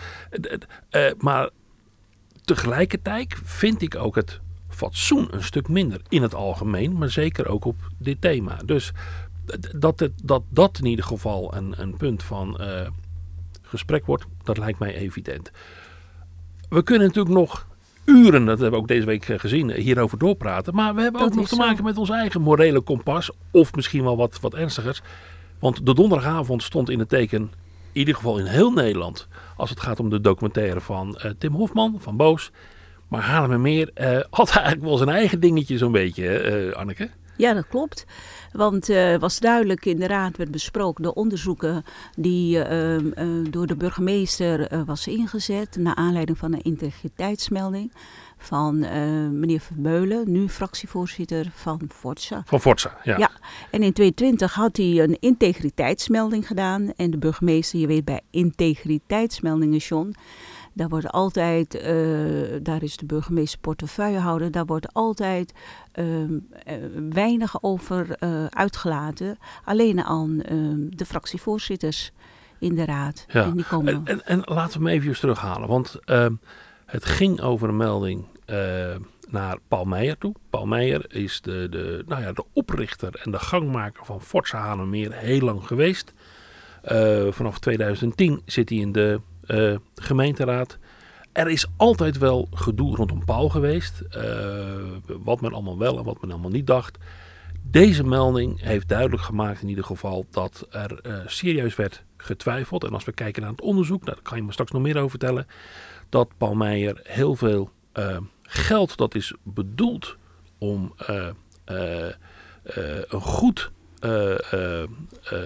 uh, 0.91 1.11
maar 1.19 1.51
tegelijkertijd 2.45 3.35
vind 3.45 3.83
ik 3.83 3.97
ook 3.97 4.15
het 4.15 4.41
fatsoen 4.69 5.35
een 5.35 5.43
stuk 5.43 5.69
minder 5.69 6.01
in 6.09 6.23
het 6.23 6.35
algemeen, 6.35 6.93
maar 6.93 7.11
zeker 7.11 7.49
ook 7.49 7.65
op 7.65 7.77
dit 7.99 8.21
thema. 8.21 8.57
Dus 8.65 8.93
dat 9.77 10.01
het, 10.01 10.13
dat, 10.25 10.43
dat 10.49 10.79
in 10.79 10.87
ieder 10.87 11.05
geval 11.05 11.55
een, 11.55 11.75
een 11.77 11.97
punt 11.97 12.23
van 12.23 12.61
gesprek 13.63 14.07
wordt, 14.07 14.27
dat 14.43 14.59
lijkt 14.59 14.79
mij 14.79 14.95
evident. 14.95 15.51
We 16.69 16.83
kunnen 16.83 17.07
natuurlijk 17.07 17.35
nog 17.35 17.69
uren, 18.11 18.45
dat 18.45 18.59
hebben 18.59 18.71
we 18.71 18.83
ook 18.83 18.89
deze 18.89 19.07
week 19.07 19.29
eh, 19.29 19.39
gezien, 19.39 19.71
eh, 19.71 19.83
hierover 19.83 20.19
doorpraten. 20.19 20.75
Maar 20.75 20.95
we 20.95 21.03
hebben 21.03 21.21
dat 21.21 21.31
ook 21.31 21.37
nog 21.37 21.49
te 21.49 21.55
zo. 21.55 21.61
maken 21.61 21.85
met 21.85 21.99
ons 21.99 22.11
eigen 22.11 22.41
morele 22.41 22.81
kompas. 22.81 23.31
Of 23.51 23.75
misschien 23.75 24.03
wel 24.03 24.17
wat, 24.17 24.41
wat 24.41 24.55
ernstigers. 24.55 25.01
Want 25.59 25.87
de 25.87 25.95
donderdagavond 25.95 26.63
stond 26.63 26.91
in 26.91 26.99
het 26.99 27.09
teken, 27.09 27.41
in 27.41 27.51
ieder 27.93 28.15
geval 28.15 28.39
in 28.39 28.45
heel 28.45 28.73
Nederland, 28.73 29.29
als 29.57 29.71
het 29.71 29.81
gaat 29.81 30.01
om 30.01 30.11
de 30.11 30.21
documentaire 30.21 30.81
van 30.81 31.19
uh, 31.25 31.31
Tim 31.39 31.53
Hofman 31.53 31.97
van 31.99 32.17
Boos. 32.17 32.51
Maar 33.09 33.23
Haarlemmermeer 33.23 33.91
uh, 34.01 34.21
had 34.31 34.51
eigenlijk 34.57 34.85
wel 34.85 34.97
zijn 34.97 35.09
eigen 35.09 35.41
dingetje 35.41 35.79
zo'n 35.79 35.93
beetje, 35.93 36.67
uh, 36.69 36.73
Anneke. 36.73 37.11
Ja, 37.41 37.53
dat 37.53 37.69
klopt. 37.69 38.05
Want 38.53 38.89
uh, 38.89 39.17
was 39.17 39.39
duidelijk 39.39 39.85
in 39.85 39.99
de 39.99 40.07
raad 40.07 40.37
werd 40.37 40.51
besproken 40.51 41.03
de 41.03 41.15
onderzoeken 41.15 41.85
die 42.17 42.57
uh, 42.57 42.99
uh, 42.99 43.03
door 43.51 43.67
de 43.67 43.77
burgemeester 43.77 44.85
was 44.85 45.07
ingezet 45.07 45.77
naar 45.77 45.95
aanleiding 45.95 46.39
van 46.39 46.53
een 46.53 46.63
integriteitsmelding 46.63 47.93
van 48.39 48.79
meneer 49.41 49.61
Vermeulen, 49.61 50.33
nu 50.33 50.49
fractievoorzitter 50.49 51.51
van 51.55 51.81
Forza. 51.95 52.43
Van 52.47 52.61
Forza, 52.61 52.99
ja. 53.03 53.19
ja. 53.19 53.31
En 53.71 53.83
in 53.83 53.93
2020 53.93 54.55
had 54.55 54.77
hij 54.77 54.99
een 54.99 55.17
integriteitsmelding 55.21 56.47
gedaan 56.47 56.93
en 56.97 57.11
de 57.11 57.19
burgemeester, 57.19 57.79
je 57.79 57.87
weet 57.87 58.05
bij 58.05 58.21
integriteitsmeldingen, 58.31 59.79
John, 59.79 60.15
daar 60.73 60.89
wordt 60.89 61.09
altijd, 61.09 61.75
uh, 61.75 62.59
daar 62.63 62.83
is 62.83 62.97
de 62.97 63.07
burgemeester 63.07 63.61
portefeuillehouder, 63.61 64.51
daar 64.51 64.65
wordt 64.65 64.93
altijd 64.93 65.53
uh, 65.95 66.05
weinig 67.11 67.63
over 67.63 68.17
uh, 68.21 68.45
uitgelaten. 68.47 69.39
Alleen 69.65 70.05
aan 70.05 70.39
de 70.91 71.05
fractievoorzitters 71.07 72.13
in 72.59 72.75
de 72.75 72.85
raad. 72.85 73.25
Ja. 73.29 73.45
En, 73.45 73.55
die 73.55 73.65
komen... 73.65 73.95
en, 73.95 74.05
en, 74.05 74.27
en 74.27 74.43
laten 74.45 74.81
we 74.81 74.91
hem 74.91 75.01
even 75.01 75.21
terughalen, 75.21 75.69
want 75.69 75.97
ehm, 76.05 76.35
het 76.87 77.05
ging 77.05 77.41
over 77.41 77.69
een 77.69 77.77
melding 77.77 78.25
naar 79.29 79.59
Paul 79.69 79.85
Meijer 79.85 80.19
toe. 80.19 80.35
Paul 80.51 80.67
Meijer 80.67 81.15
is 81.15 81.41
de, 81.41 81.67
de, 81.71 82.05
nou 82.07 82.23
ja, 82.23 82.33
de 82.33 82.45
oprichter 82.53 83.21
en 83.25 83.31
de 83.31 83.39
gangmaker 83.39 84.05
van 84.05 84.23
Forza 84.23 84.59
Hanemeer 84.59 85.13
heel 85.13 85.41
lang 85.41 85.67
geweest. 85.67 86.13
vanaf 87.31 87.59
2010 87.59 88.43
zit 88.45 88.69
hij 88.69 88.79
in 88.79 88.93
de 88.93 89.21
uh, 89.51 89.77
gemeenteraad. 89.95 90.79
Er 91.33 91.49
is 91.49 91.67
altijd 91.77 92.19
wel 92.19 92.49
gedoe 92.53 92.97
rondom 92.97 93.25
Paul 93.25 93.49
geweest. 93.49 94.03
Uh, 94.17 94.23
wat 95.07 95.41
men 95.41 95.53
allemaal 95.53 95.79
wel 95.79 95.99
en 95.99 96.05
wat 96.05 96.21
men 96.21 96.31
allemaal 96.31 96.51
niet 96.51 96.67
dacht. 96.67 96.99
Deze 97.63 98.05
melding 98.05 98.63
heeft 98.63 98.89
duidelijk 98.89 99.23
gemaakt 99.23 99.63
in 99.63 99.69
ieder 99.69 99.85
geval 99.85 100.27
dat 100.31 100.67
er 100.71 101.01
uh, 101.07 101.15
serieus 101.27 101.77
werd 101.77 102.05
getwijfeld. 102.17 102.85
En 102.85 102.93
als 102.93 103.05
we 103.05 103.13
kijken 103.13 103.43
naar 103.43 103.51
het 103.51 103.61
onderzoek, 103.61 104.05
nou, 104.05 104.15
daar 104.15 104.25
kan 104.25 104.39
je 104.39 104.45
me 104.45 104.53
straks 104.53 104.71
nog 104.71 104.83
meer 104.83 104.97
over 104.97 105.11
vertellen. 105.11 105.47
Dat 106.09 106.29
Paul 106.37 106.55
Meijer 106.55 107.01
heel 107.03 107.35
veel 107.35 107.71
geld 108.43 108.97
dat 108.97 109.15
is 109.15 109.35
bedoeld 109.43 110.17
om 110.59 110.95
een 111.65 113.21
goed 113.21 113.71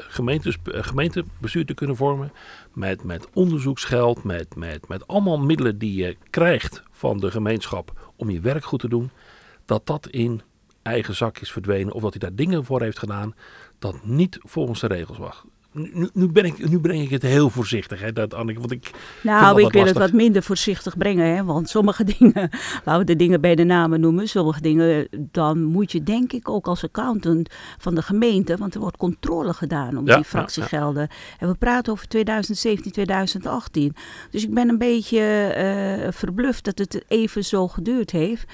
gemeentes, 0.09 0.57
gemeentebestuur 0.65 1.67
te 1.67 1.75
kunnen 1.75 1.97
vormen. 1.97 2.33
Met, 2.73 3.05
met 3.05 3.29
onderzoeksgeld, 3.33 4.25
met, 4.25 4.57
met, 4.57 4.89
met 4.89 5.07
allemaal 5.07 5.39
middelen 5.39 5.79
die 5.79 5.95
je 5.95 6.17
krijgt 6.31 6.83
van 6.91 7.19
de 7.19 7.31
gemeenschap 7.31 8.13
om 8.17 8.31
je 8.31 8.41
werk 8.41 8.65
goed 8.65 8.81
te 8.81 8.89
doen. 8.89 9.11
Dat 9.65 9.87
dat 9.87 10.09
in 10.09 10.43
eigen 10.83 11.15
zak 11.15 11.39
is 11.39 11.53
verdwenen 11.53 11.93
of 11.93 12.03
dat 12.03 12.11
hij 12.11 12.21
daar 12.21 12.37
dingen 12.37 12.65
voor 12.65 12.81
heeft 12.81 12.99
gedaan 12.99 13.35
dat 13.79 14.05
niet 14.05 14.39
volgens 14.43 14.81
de 14.81 14.87
regels 14.87 15.19
nu, 15.75 16.09
nu, 16.13 16.27
ben 16.27 16.45
ik, 16.45 16.69
nu 16.69 16.81
breng 16.81 17.03
ik 17.03 17.11
het 17.11 17.23
heel 17.23 17.51
voorzichtig, 17.51 18.01
hè, 18.01 18.13
dat, 18.13 18.35
Anneke, 18.35 18.59
want 18.59 18.73
ik 18.73 18.91
Nou, 19.23 19.63
ik 19.63 19.73
wil 19.73 19.85
het 19.85 19.99
wat 19.99 20.13
minder 20.13 20.43
voorzichtig 20.43 20.97
brengen, 20.97 21.35
hè, 21.35 21.45
want 21.45 21.69
sommige 21.69 22.05
dingen, 22.19 22.51
laten 22.85 22.99
we 22.99 23.05
de 23.05 23.17
dingen 23.17 23.41
bij 23.41 23.55
de 23.55 23.65
namen 23.65 24.01
noemen, 24.01 24.29
sommige 24.29 24.61
dingen, 24.61 25.09
dan 25.11 25.63
moet 25.63 25.93
je 25.93 26.03
denk 26.03 26.33
ik 26.33 26.49
ook 26.49 26.67
als 26.67 26.85
accountant 26.85 27.51
van 27.79 27.95
de 27.95 28.03
gemeente, 28.03 28.57
want 28.57 28.75
er 28.75 28.81
wordt 28.81 28.97
controle 28.97 29.55
gedaan 29.55 29.99
op 29.99 30.07
Ja, 30.07 30.17
die 30.17 30.25
fractiegelden. 30.25 31.09
En 31.39 31.49
we 31.49 31.55
praten 31.55 31.93
over 31.93 32.09
2017, 32.09 32.93
2018. 32.93 33.95
Dus 34.31 34.43
ik 34.43 34.55
ben 34.55 34.69
een 34.69 34.79
beetje 34.79 35.21
eh 35.21 36.13
verbluft 36.13 36.65
dat 36.65 36.79
het 36.79 37.05
even 37.09 37.45
zo 37.45 37.69
geduurd 37.69 38.11
heeft. 38.11 38.53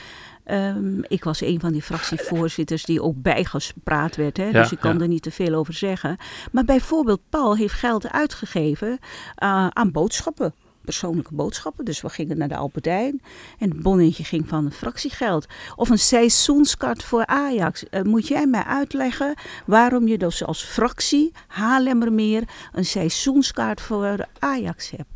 Ehm, 0.50 1.00
ik 1.08 1.24
was 1.24 1.40
een 1.40 1.60
van 1.60 1.72
die 1.72 1.82
fractievoorzitters 1.82 2.84
die 2.84 3.02
ook 3.02 3.22
bijgespraat 3.22 4.16
werd. 4.16 4.36
Hè? 4.36 4.52
dus 4.52 4.72
ik 4.72 4.80
kan 4.80 4.94
ja. 4.94 5.00
er 5.00 5.08
niet 5.08 5.22
te 5.22 5.30
veel 5.30 5.54
over 5.54 5.74
zeggen. 5.74 6.16
Maar 6.52 6.64
bijvoorbeeld 6.64 7.20
Paul 7.28 7.56
heeft 7.56 7.74
geld 7.74 8.10
uitgegeven 8.10 8.98
eh, 9.34 9.66
aan 9.66 9.90
boodschappen. 9.90 10.54
Persoonlijke 10.84 11.34
boodschappen. 11.34 11.84
Dus 11.84 12.00
we 12.00 12.08
gingen 12.08 12.38
naar 12.38 12.48
de 12.48 12.56
Albertijn. 12.56 13.22
En 13.58 13.70
het 13.70 13.82
bonnetje 13.82 14.24
ging 14.24 14.48
van 14.48 14.72
fractiegeld. 14.72 15.46
Of 15.76 15.90
een 15.90 15.98
seizoenskaart 15.98 17.02
voor 17.02 17.26
Ajax. 17.26 17.88
Eh, 17.88 18.02
moet 18.02 18.28
jij 18.28 18.46
mij 18.46 18.64
uitleggen 18.64 19.34
waarom 19.66 20.06
je 20.06 20.18
dus 20.18 20.44
als 20.44 20.62
fractie 20.62 21.32
Haarlemmermeer 21.46 22.42
een 22.72 22.84
seizoenskaart 22.84 23.80
voor 23.80 24.26
Ajax 24.38 24.90
hebt? 24.90 25.10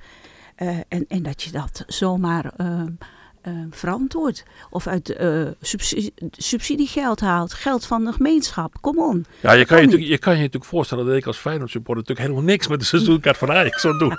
Eh, 0.54 0.68
en, 0.88 1.04
en 1.08 1.22
dat 1.22 1.42
je 1.42 1.50
dat 1.50 1.84
zomaar 1.86 2.52
ehm, 2.56 2.92
ehm, 3.44 3.66
verantwoordt. 3.70 4.44
Of 4.70 4.86
uit 4.86 5.10
eh, 5.10 5.46
subsidie, 5.60 6.14
subsidiegeld 6.30 7.20
haalt. 7.20 7.52
Geld 7.52 7.86
van 7.86 8.04
de 8.04 8.12
gemeenschap. 8.12 8.74
Kom 8.80 8.98
on. 8.98 9.26
Ja, 9.40 9.52
je 9.52 9.64
kan 9.64 9.78
je, 9.78 9.84
natuurlijk, 9.84 10.10
je 10.10 10.18
kan 10.18 10.32
je 10.32 10.38
natuurlijk 10.38 10.70
voorstellen 10.70 11.06
dat 11.06 11.16
ik 11.16 11.26
als 11.26 11.36
Feyenoord 11.36 11.70
supporter 11.70 12.02
natuurlijk 12.02 12.28
helemaal 12.28 12.50
niks 12.50 12.68
met 12.68 12.80
de 12.80 12.86
seizoenkaart 12.86 13.36
van 13.36 13.50
Ajax 13.50 13.80
zou 13.80 13.98
doen. 13.98 14.18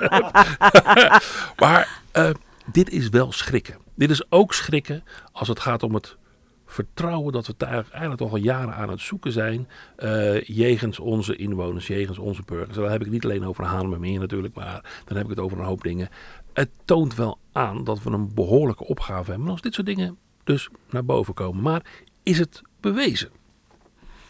maar 1.62 2.02
eh, 2.12 2.30
dit 2.72 2.90
is 2.90 3.10
wel 3.10 3.32
schrikken. 3.32 3.78
Dit 3.96 4.10
is 4.10 4.32
ook 4.32 4.54
schrikken 4.54 5.04
als 5.32 5.48
het 5.48 5.60
gaat 5.60 5.84
om 5.84 5.94
het 5.94 6.18
vertrouwen 6.66 7.34
dat 7.34 7.48
we 7.48 7.54
daar 7.58 7.86
eigenlijk 7.92 8.22
al 8.22 8.38
jaren 8.38 8.76
aan 8.76 8.90
het 8.90 9.00
zoeken 9.00 9.32
zijn. 9.32 9.68
eh 9.96 10.42
jegens 10.42 11.00
onze 11.00 11.36
inwoners, 11.36 11.88
jegens 11.88 12.18
onze 12.18 12.42
burgers. 12.46 12.76
En 12.76 12.82
dan 12.82 12.92
heb 12.92 13.00
ik 13.00 13.06
het 13.06 13.14
niet 13.14 13.24
alleen 13.24 13.46
over 13.46 13.64
Haarlemmermeer 13.64 14.20
natuurlijk, 14.20 14.56
maar 14.56 15.02
dan 15.06 15.18
heb 15.18 15.26
ik 15.26 15.30
het 15.30 15.40
over 15.40 15.60
een 15.60 15.66
hoop 15.66 15.84
dingen. 15.84 16.10
Het 16.56 16.70
toont 16.86 17.16
wel 17.16 17.38
aan 17.52 17.84
dat 17.84 18.04
we 18.04 18.10
een 18.10 18.34
behoorlijke 18.34 18.86
opgave 18.86 19.30
hebben. 19.30 19.48
En 19.48 19.52
als 19.52 19.62
dit 19.62 19.74
soort 19.74 19.88
dingen 19.88 20.18
dus 20.44 20.70
naar 20.90 21.06
boven 21.06 21.34
komen. 21.34 21.62
Maar 21.62 21.86
is 22.24 22.40
het 22.40 22.62
bewezen? 22.80 23.30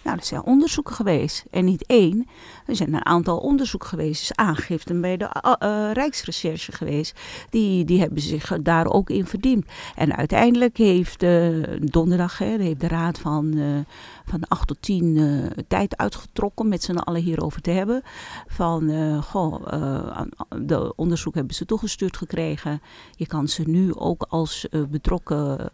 Nou, 0.06 0.18
er 0.18 0.26
zijn 0.26 0.44
onderzoeken 0.44 0.96
geweest. 0.96 1.46
En 1.52 1.66
niet 1.66 1.86
één. 1.86 2.28
Er 2.66 2.76
zijn 2.76 2.94
een 2.94 3.06
aantal 3.06 3.38
onderzoeken 3.38 3.90
geweest. 3.90 4.20
Dus 4.20 4.38
aangiften 4.38 5.02
bij 5.02 5.18
de 5.18 5.30
uh, 5.46 5.54
uh, 5.60 5.92
Rijksrecherche 5.94 6.72
geweest. 6.72 7.20
Die, 7.50 7.86
die 7.86 8.00
hebben 8.00 8.22
zich 8.22 8.58
daar 8.62 8.88
ook 8.88 9.10
in 9.10 9.26
verdiend. 9.26 9.66
En 9.96 10.16
uiteindelijk 10.16 10.78
heeft 10.78 11.24
uh, 11.24 11.64
donderdag 11.82 12.38
hè, 12.38 12.46
heeft 12.46 12.80
de 12.80 12.88
raad 12.88 13.20
van, 13.20 13.56
van 14.26 14.48
8 14.48 14.68
tot 14.68 14.82
10 14.82 15.06
uh, 15.06 15.46
tijd 15.68 15.98
uitgetrokken. 15.98 16.68
Met 16.68 16.84
z'n 16.84 16.96
allen 16.96 17.22
hierover 17.22 17.62
te 17.62 17.72
hebben. 17.72 18.02
Van, 18.48 18.92
goh, 19.24 19.66
de 20.62 20.96
onderzoek 20.96 21.36
hebben 21.36 21.56
ze 21.56 21.66
toegestuurd 21.66 22.18
gekregen. 22.18 22.82
Je 23.16 23.28
kan 23.28 23.48
ze 23.48 23.64
nu 23.66 23.96
ook 23.96 24.26
als 24.30 24.68
betrokken 24.90 25.72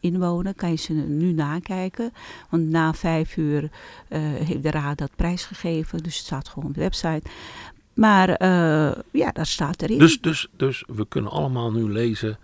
inwoner, 0.00 0.54
kan 0.54 0.70
je 0.70 0.76
ze 0.76 0.92
nu 0.92 1.32
nakijken. 1.32 2.12
Want 2.50 2.68
na 2.68 2.94
vijf 2.94 3.36
uur 3.36 3.62
uh, 3.62 3.68
heeft 4.20 4.62
de 4.62 4.70
raad 4.70 4.98
dat 4.98 5.10
prijsgegeven. 5.16 6.02
Dus 6.02 6.16
het 6.16 6.26
staat 6.26 6.48
gewoon 6.48 6.68
op 6.68 6.74
de 6.74 6.80
website. 6.80 7.22
Maar 7.94 8.28
uh, 8.28 8.92
ja, 9.10 9.32
daar 9.32 9.46
staat 9.46 9.82
erin. 9.82 9.98
Dus, 9.98 10.20
dus, 10.20 10.48
dus 10.56 10.84
we 10.86 11.06
kunnen 11.08 11.30
allemaal 11.30 11.72
nu 11.72 11.92
lezen 11.92 12.38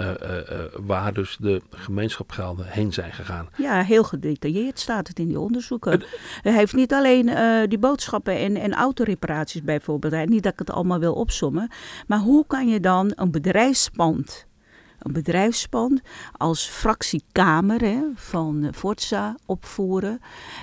uh, 0.00 0.10
waar 0.86 1.12
dus 1.12 1.36
de 1.40 1.62
gemeenschapgelden 1.70 2.66
heen 2.66 2.92
zijn 2.92 3.12
gegaan. 3.12 3.48
Ja, 3.56 3.82
heel 3.82 4.04
gedetailleerd 4.04 4.78
staat 4.78 5.08
het 5.08 5.18
in 5.18 5.26
die 5.26 5.40
onderzoeken. 5.40 6.02
Hij 6.42 6.52
heeft 6.52 6.74
niet 6.74 6.92
alleen 6.92 7.30
die 7.68 7.78
boodschappen 7.78 8.38
en, 8.38 8.56
en 8.56 8.74
autoreparaties 8.74 9.62
bijvoorbeeld. 9.62 10.28
Niet 10.28 10.42
dat 10.42 10.52
ik 10.52 10.58
het 10.58 10.70
allemaal 10.70 10.98
wil 10.98 11.14
opsommen. 11.14 11.70
Maar 12.06 12.18
hoe 12.18 12.46
kan 12.46 12.68
je 12.68 12.80
dan 12.80 13.12
een 13.14 13.30
bedrijfspand 13.30 14.46
een 15.04 15.12
bedrijfspand 15.12 16.00
als 16.32 16.66
fractiekamer 16.66 17.80
hè, 17.80 18.02
van 18.14 18.68
Forza 18.74 19.36
opvoeren 19.46 20.20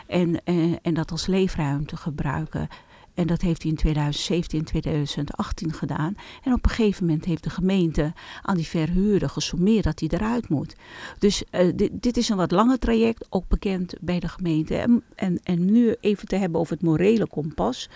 en, 0.07 0.43
en, 0.43 0.79
en 0.81 0.93
dat 0.93 1.11
als 1.11 1.25
leefruimte 1.25 1.97
gebruiken. 1.97 2.67
En 3.13 3.27
dat 3.27 3.41
heeft 3.41 3.61
hij 3.61 3.71
in 3.71 3.77
2017 3.77 4.59
en 4.59 4.65
2018 4.65 5.73
gedaan. 5.73 6.15
En 6.43 6.53
op 6.53 6.63
een 6.63 6.69
gegeven 6.69 7.05
moment 7.05 7.25
heeft 7.25 7.43
de 7.43 7.49
gemeente 7.49 8.13
aan 8.41 8.55
die 8.55 8.67
verhuurder 8.67 9.29
gesommeerd 9.29 9.83
dat 9.83 9.99
hij 9.99 10.09
eruit 10.09 10.49
moet. 10.49 10.75
Dus 11.19 11.43
uh, 11.51 11.71
dit, 11.75 11.91
dit, 11.93 12.17
is 12.17 12.29
een 12.29 12.37
wat 12.37 12.51
langer 12.51 12.79
traject, 12.79 13.25
ook 13.29 13.47
bekend 13.47 13.93
bij 14.01 14.19
de 14.19 14.27
gemeente. 14.27 14.75
En, 14.75 15.03
en, 15.15 15.39
en 15.43 15.71
nu 15.71 15.95
even 15.99 16.27
te 16.27 16.35
hebben 16.35 16.59
over 16.59 16.73
het 16.73 16.83
morele 16.83 17.27
kompas. 17.27 17.89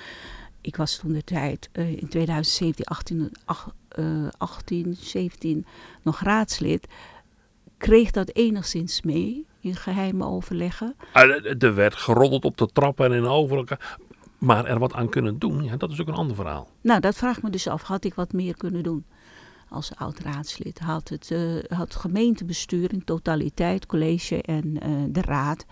Ik 0.61 0.75
was 0.75 0.97
toen 0.97 1.13
de 1.13 1.23
tijd 1.23 1.69
in 1.73 2.07
2017, 2.07 2.85
18, 2.85 3.31
8, 3.45 3.67
uh, 3.99 4.27
18, 4.37 4.95
17 4.99 5.65
nog 6.01 6.21
raadslid. 6.21 6.87
Kreeg 7.77 8.11
dat 8.11 8.35
enigszins 8.35 9.01
mee 9.01 9.45
in 9.59 9.75
geheime 9.75 10.25
overleggen. 10.25 10.95
Er 11.59 11.75
werd 11.75 11.95
geroddeld 11.95 12.45
op 12.45 12.57
de 12.57 12.67
trappen 12.73 13.05
en 13.05 13.17
in 13.17 13.25
overal. 13.25 13.65
Maar 14.37 14.65
er 14.65 14.79
wat 14.79 14.93
aan 14.93 15.09
kunnen 15.09 15.39
doen, 15.39 15.63
ja, 15.63 15.77
dat 15.77 15.91
is 15.91 16.01
ook 16.01 16.07
een 16.07 16.13
ander 16.13 16.35
verhaal. 16.35 16.69
Nou, 16.81 16.99
dat 16.99 17.15
vraag 17.15 17.37
ik 17.37 17.43
me 17.43 17.49
dus 17.49 17.67
af. 17.67 17.81
Had 17.81 18.03
ik 18.03 18.13
wat 18.13 18.33
meer 18.33 18.57
kunnen 18.57 18.83
doen 18.83 19.05
als 19.69 19.95
oud-raadslid? 19.95 20.79
Had 20.79 21.09
het, 21.09 21.29
uh, 21.29 21.63
had 21.67 21.87
het 21.87 21.95
gemeentebestuur 21.95 22.93
in 22.93 23.03
totaliteit, 23.03 23.85
college 23.85 24.41
en 24.41 24.65
uh, 24.65 25.03
de 25.09 25.21
raad 25.21 25.65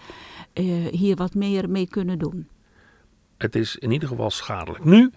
uh, 0.53 0.85
hier 0.87 1.15
wat 1.15 1.33
meer 1.33 1.69
mee 1.69 1.87
kunnen 1.87 2.19
doen? 2.19 2.47
Het 3.37 3.55
is 3.55 3.75
in 3.75 3.91
ieder 3.91 4.07
geval 4.07 4.29
schadelijk. 4.29 4.83
Nu 4.83 5.11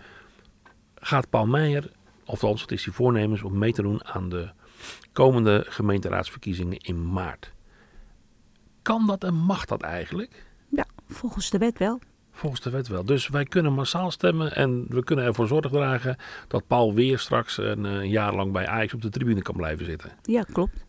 gaat 0.95 1.31
Paul 1.31 1.47
Meijer, 1.47 1.91
althans 2.27 2.61
het 2.61 2.73
is 2.73 2.85
hij 2.85 2.95
voornemens 2.95 3.43
om 3.43 3.59
mee 3.59 3.73
te 3.73 3.83
doen 3.83 4.05
aan 4.05 4.29
de 4.29 4.51
komende 5.13 5.65
gemeenteraadsverkiezingen 5.69 6.79
in 6.79 7.13
maart. 7.13 7.53
Kan 8.83 9.07
dat 9.07 9.25
en 9.25 9.35
mag 9.35 9.65
dat 9.65 9.83
eigenlijk? 9.83 10.47
Ja, 10.69 10.87
volgens 11.09 11.51
de 11.51 11.59
wet 11.59 11.79
wel. 11.79 12.01
Volgens 12.31 12.61
de 12.61 12.71
wet 12.71 12.89
wel. 12.89 13.05
Dus 13.05 13.29
wij 13.29 13.45
kunnen 13.45 13.73
massaal 13.73 14.11
stemmen 14.11 14.55
en 14.55 14.87
we 14.89 15.05
kunnen 15.05 15.25
ervoor 15.25 15.47
zorg 15.47 15.71
dragen 15.71 16.17
dat 16.49 16.67
Paul 16.67 16.95
weer 16.95 17.19
straks 17.19 17.59
een, 17.59 17.85
een 17.85 18.09
jaar 18.09 18.35
lang 18.35 18.53
bij 18.53 18.67
Ajax 18.67 18.95
op 18.95 19.03
de 19.03 19.11
tribune 19.11 19.43
kan 19.43 19.57
blijven 19.57 19.85
zitten. 19.85 20.13
Ja, 20.23 20.43
klopt. 20.43 20.86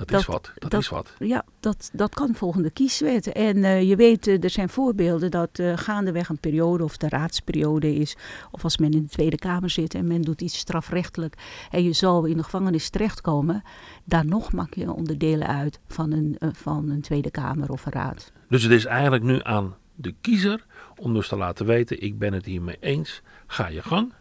Dat, 0.00 0.08
dat 0.08 0.20
is 0.20 0.26
wat. 0.26 0.52
Dat, 0.54 0.70
dat, 0.70 0.80
is 0.80 0.88
wat. 0.88 1.12
Ja, 1.18 1.44
dat, 1.60 1.90
dat 1.92 2.14
kan 2.14 2.34
volgende 2.34 2.70
kieswet. 2.70 3.32
En 3.32 3.56
uh, 3.56 3.82
je 3.82 3.96
weet, 3.96 4.26
uh, 4.26 4.44
er 4.44 4.50
zijn 4.50 4.68
voorbeelden 4.68 5.30
dat 5.30 5.58
uh, 5.58 5.76
gaandeweg 5.76 6.28
een 6.28 6.38
periode 6.38 6.84
of 6.84 6.96
de 6.96 7.08
raadsperiode 7.08 7.94
is. 7.94 8.16
Of 8.50 8.64
als 8.64 8.78
men 8.78 8.92
in 8.92 9.02
de 9.02 9.08
Tweede 9.08 9.36
Kamer 9.36 9.70
zit 9.70 9.94
en 9.94 10.06
men 10.06 10.22
doet 10.22 10.40
iets 10.40 10.58
strafrechtelijk. 10.58 11.34
En 11.70 11.82
je 11.82 11.92
zal 11.92 12.24
in 12.24 12.36
de 12.36 12.42
gevangenis 12.42 12.88
terechtkomen. 12.88 13.62
Daar 14.04 14.26
nog 14.26 14.52
maak 14.52 14.74
je 14.74 14.92
onderdelen 14.92 15.46
uit 15.46 15.80
van 15.86 16.12
een, 16.12 16.36
van 16.52 16.88
een 16.88 17.00
Tweede 17.00 17.30
Kamer 17.30 17.70
of 17.70 17.86
een 17.86 17.92
raad. 17.92 18.32
Dus 18.48 18.62
het 18.62 18.72
is 18.72 18.84
eigenlijk 18.84 19.22
nu 19.22 19.40
aan 19.42 19.74
de 19.94 20.14
kiezer 20.20 20.66
om 20.96 21.14
dus 21.14 21.28
te 21.28 21.36
laten 21.36 21.66
weten, 21.66 22.02
ik 22.02 22.18
ben 22.18 22.32
het 22.32 22.44
hiermee 22.44 22.76
eens, 22.80 23.22
ga 23.46 23.68
je 23.68 23.82
gang. 23.82 24.12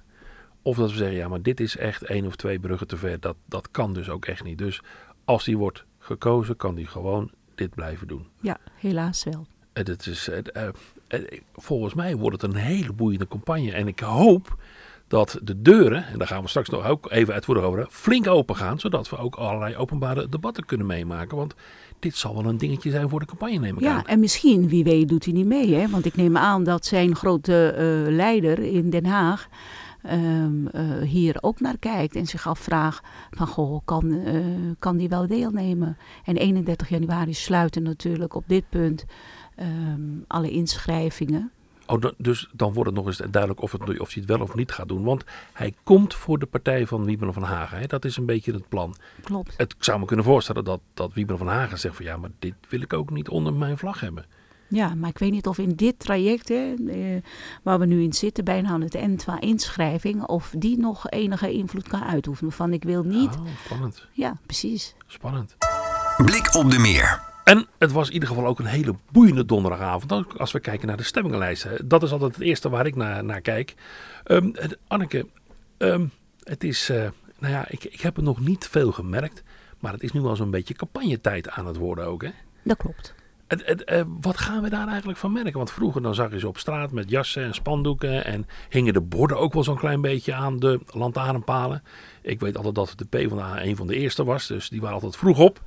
Of 0.62 0.78
dat 0.78 0.92
we 0.92 0.98
zeggen, 0.98 1.18
ja, 1.18 1.28
maar 1.28 1.42
dit 1.42 1.60
is 1.60 1.78
echt 1.78 2.04
één 2.04 2.26
of 2.26 2.36
twee 2.36 2.60
bruggen 2.60 2.88
te 2.88 2.98
ver. 2.98 3.20
Dat, 3.20 3.36
dat 3.46 3.72
kan 3.72 3.94
dus 3.94 4.10
ook 4.10 4.26
echt 4.26 4.44
niet. 4.44 4.58
Dus 4.58 4.82
als 5.30 5.44
die 5.44 5.58
wordt 5.58 5.84
gekozen, 6.00 6.56
kan 6.56 6.76
die 6.76 6.88
gewoon 6.88 7.32
dit 7.56 7.76
blijven 7.76 8.08
doen. 8.08 8.28
Ja, 8.42 8.58
helaas 8.76 9.24
wel. 9.24 9.48
Het 9.74 10.08
is, 10.08 10.26
het, 10.26 10.52
uh, 10.58 10.64
het, 11.08 11.42
volgens 11.56 11.94
mij 11.94 12.16
wordt 12.16 12.42
het 12.42 12.52
een 12.52 12.60
hele 12.60 12.94
boeiende 12.94 13.28
campagne. 13.28 13.72
En 13.72 13.88
ik 13.88 14.00
hoop 14.00 14.58
dat 15.08 15.40
de 15.44 15.62
deuren, 15.62 16.06
en 16.06 16.18
daar 16.18 16.28
gaan 16.28 16.42
we 16.42 16.48
straks 16.48 16.70
nog 16.70 16.86
ook 16.86 17.12
even 17.12 17.34
uitvoerig 17.34 17.64
over, 17.64 17.88
flink 17.90 18.28
open 18.28 18.56
gaan. 18.56 18.80
Zodat 18.80 19.10
we 19.10 19.18
ook 19.18 19.36
allerlei 19.36 19.76
openbare 19.76 20.30
debatten 20.30 20.66
kunnen 20.66 20.88
meemaken. 20.88 21.38
Want 21.38 21.56
dit 22.00 22.16
zal 22.16 22.36
wel 22.36 22.46
een 22.46 22.58
dingetje 22.58 22.92
zijn 22.92 23.10
voor 23.10 23.20
de 23.20 23.26
campagne, 23.26 23.60
neem 23.60 23.76
ik 23.76 23.82
ja, 23.82 23.96
aan. 23.96 24.06
en 24.06 24.20
misschien, 24.20 24.70
wie 24.70 24.84
weet, 24.84 25.10
doet 25.10 25.26
hij 25.26 25.34
niet 25.34 25.46
mee. 25.46 25.74
Hè? 25.74 25.90
Want 25.90 26.06
ik 26.06 26.16
neem 26.16 26.38
aan 26.38 26.64
dat 26.64 26.86
zijn 26.86 27.16
grote 27.16 27.76
uh, 27.78 28.16
leider 28.16 28.60
in 28.60 28.90
Den 28.90 29.06
Haag 29.06 29.48
um, 30.04 30.70
uh, 30.76 31.02
hier 31.02 31.38
ook 31.42 31.60
naar 31.60 31.78
kijkt. 31.78 32.16
En 32.16 32.26
zich 32.26 32.48
afvraagt 32.48 33.06
van, 33.30 33.48
goh, 33.48 33.80
kan, 33.86 34.12
uh, 34.12 34.46
kan 34.80 34.98
die 34.98 35.10
wel 35.10 35.28
deelnemen? 35.28 35.98
En 36.26 36.38
31 36.38 36.90
januari 36.90 37.34
sluiten 37.34 37.84
natuurlijk 37.84 38.36
op 38.36 38.44
dit 38.48 38.70
punt 38.70 39.06
um, 39.60 40.26
alle 40.28 40.52
inschrijvingen. 40.52 41.52
Oh, 41.90 42.04
dus 42.18 42.50
dan 42.52 42.74
wordt 42.74 42.90
het 42.90 42.98
nog 42.98 43.08
eens 43.08 43.22
duidelijk 43.32 43.62
of, 43.62 43.72
het, 43.72 43.82
of 43.82 44.14
hij 44.14 44.22
het 44.22 44.26
wel 44.26 44.42
of 44.42 44.56
niet 44.56 44.72
gaat 44.72 44.88
doen. 44.88 45.04
Want 45.04 45.24
hij 45.54 45.74
komt 45.84 46.14
voor 46.14 46.40
de 46.40 46.46
partij 46.46 46.88
van 46.88 47.06
Wieberen 47.06 47.34
van 47.34 47.44
Hagen. 47.44 47.80
Hè? 47.80 47.86
Dat 47.86 48.06
is 48.06 48.18
een 48.18 48.26
beetje 48.26 48.54
het 48.54 48.70
plan. 48.70 48.96
Klopt. 49.24 49.54
Het, 49.58 49.74
ik 49.78 49.84
zou 49.84 50.00
me 50.00 50.06
kunnen 50.06 50.26
voorstellen 50.26 50.64
dat, 50.64 50.80
dat 50.94 51.14
Wieberen 51.14 51.38
van 51.38 51.48
Hagen 51.48 51.80
zegt 51.80 51.96
van... 51.96 52.06
ja, 52.06 52.18
maar 52.18 52.30
dit 52.40 52.54
wil 52.70 52.82
ik 52.82 52.94
ook 52.94 53.10
niet 53.10 53.30
onder 53.30 53.54
mijn 53.54 53.78
vlag 53.78 54.00
hebben. 54.00 54.26
Ja, 54.70 54.96
maar 54.96 55.10
ik 55.10 55.18
weet 55.18 55.32
niet 55.32 55.48
of 55.48 55.58
in 55.58 55.70
dit 55.76 56.00
traject, 56.00 56.48
hè, 56.50 56.74
eh, 56.88 57.22
waar 57.64 57.80
we 57.80 57.86
nu 57.86 58.02
in 58.02 58.14
zitten, 58.14 58.44
bijna 58.44 58.70
aan 58.70 58.82
het 58.82 58.96
eind 58.96 59.24
van 59.24 59.40
inschrijving, 59.40 60.24
of 60.24 60.54
die 60.58 60.78
nog 60.78 61.10
enige 61.10 61.52
invloed 61.54 61.88
kan 61.88 62.04
uitoefenen. 62.04 62.52
Van 62.52 62.74
ik 62.74 62.84
wil 62.84 63.04
niet. 63.04 63.36
Oh, 63.36 63.46
spannend. 63.66 64.08
Ja, 64.12 64.38
precies. 64.46 64.96
Spannend. 65.08 65.56
Blik 66.26 66.56
op 66.56 66.72
de 66.72 66.80
meer. 66.80 67.22
En 67.44 67.68
het 67.78 67.92
was 67.92 68.08
in 68.08 68.14
ieder 68.14 68.30
geval 68.30 68.46
ook 68.46 68.60
een 68.60 68.66
hele 68.66 68.96
boeiende 69.12 69.46
donderdagavond. 69.46 70.12
Ook 70.14 70.34
als 70.36 70.52
we 70.52 70.60
kijken 70.60 70.88
naar 70.88 70.98
de 70.98 71.04
stemmingenlijsten. 71.04 71.88
Dat 71.88 72.04
is 72.04 72.12
altijd 72.12 72.36
het 72.36 72.44
eerste 72.44 72.70
waar 72.70 72.86
ik 72.86 72.96
naar, 72.96 73.24
naar 73.24 73.42
kijk. 73.42 73.76
Ehm, 74.24 74.50
het- 74.54 74.78
Anneke, 74.88 75.28
ehm, 75.78 76.06
het 76.44 76.64
is. 76.64 76.90
eh, 76.90 77.08
nou 77.40 77.54
ja, 77.54 77.66
ik, 77.70 77.84
ik 77.84 78.02
heb 78.02 78.18
er 78.18 78.24
nog 78.24 78.40
niet 78.40 78.68
veel 78.68 78.92
gemerkt. 78.92 79.44
Maar 79.80 79.94
het 79.94 80.04
is 80.04 80.12
nu 80.12 80.22
al 80.22 80.36
zo'n 80.36 80.52
beetje 80.52 80.74
campagnetijd 80.74 81.50
aan 81.50 81.66
het 81.68 81.78
worden 81.78 82.06
ook. 82.06 82.22
Hè? 82.24 82.30
Dat 82.64 82.78
klopt. 82.78 83.14
Het, 83.50 83.66
het, 83.66 83.84
eh, 83.84 84.02
wat 84.22 84.38
gaan 84.38 84.62
we 84.62 84.70
daar 84.70 84.88
eigenlijk 84.88 85.20
van 85.20 85.32
merken? 85.32 85.54
Want 85.54 85.72
vroeger 85.72 86.02
dan 86.02 86.16
zag 86.16 86.32
je 86.32 86.40
ze 86.40 86.48
op 86.48 86.58
straat 86.58 86.92
met 86.92 87.10
jassen 87.10 87.44
en 87.44 87.54
spandoeken. 87.54 88.26
En 88.26 88.48
hingen 88.70 88.94
de 88.94 89.02
borden 89.02 89.38
ook 89.38 89.54
wel 89.54 89.64
zo'n 89.64 89.78
klein 89.78 90.02
beetje 90.02 90.34
aan 90.34 90.60
de 90.60 90.80
lantaarnpalen. 90.86 91.84
Ik 92.22 92.40
weet 92.40 92.58
altijd 92.58 92.76
dat 92.76 92.94
de 92.96 93.06
PvdA 93.06 93.64
een 93.64 93.76
van 93.76 93.88
de 93.88 93.96
eerste 93.96 94.24
was. 94.24 94.48
Dus 94.48 94.70
die 94.70 94.82
waren 94.82 94.96
altijd 94.96 95.18
vroeg 95.18 95.40
op. 95.40 95.62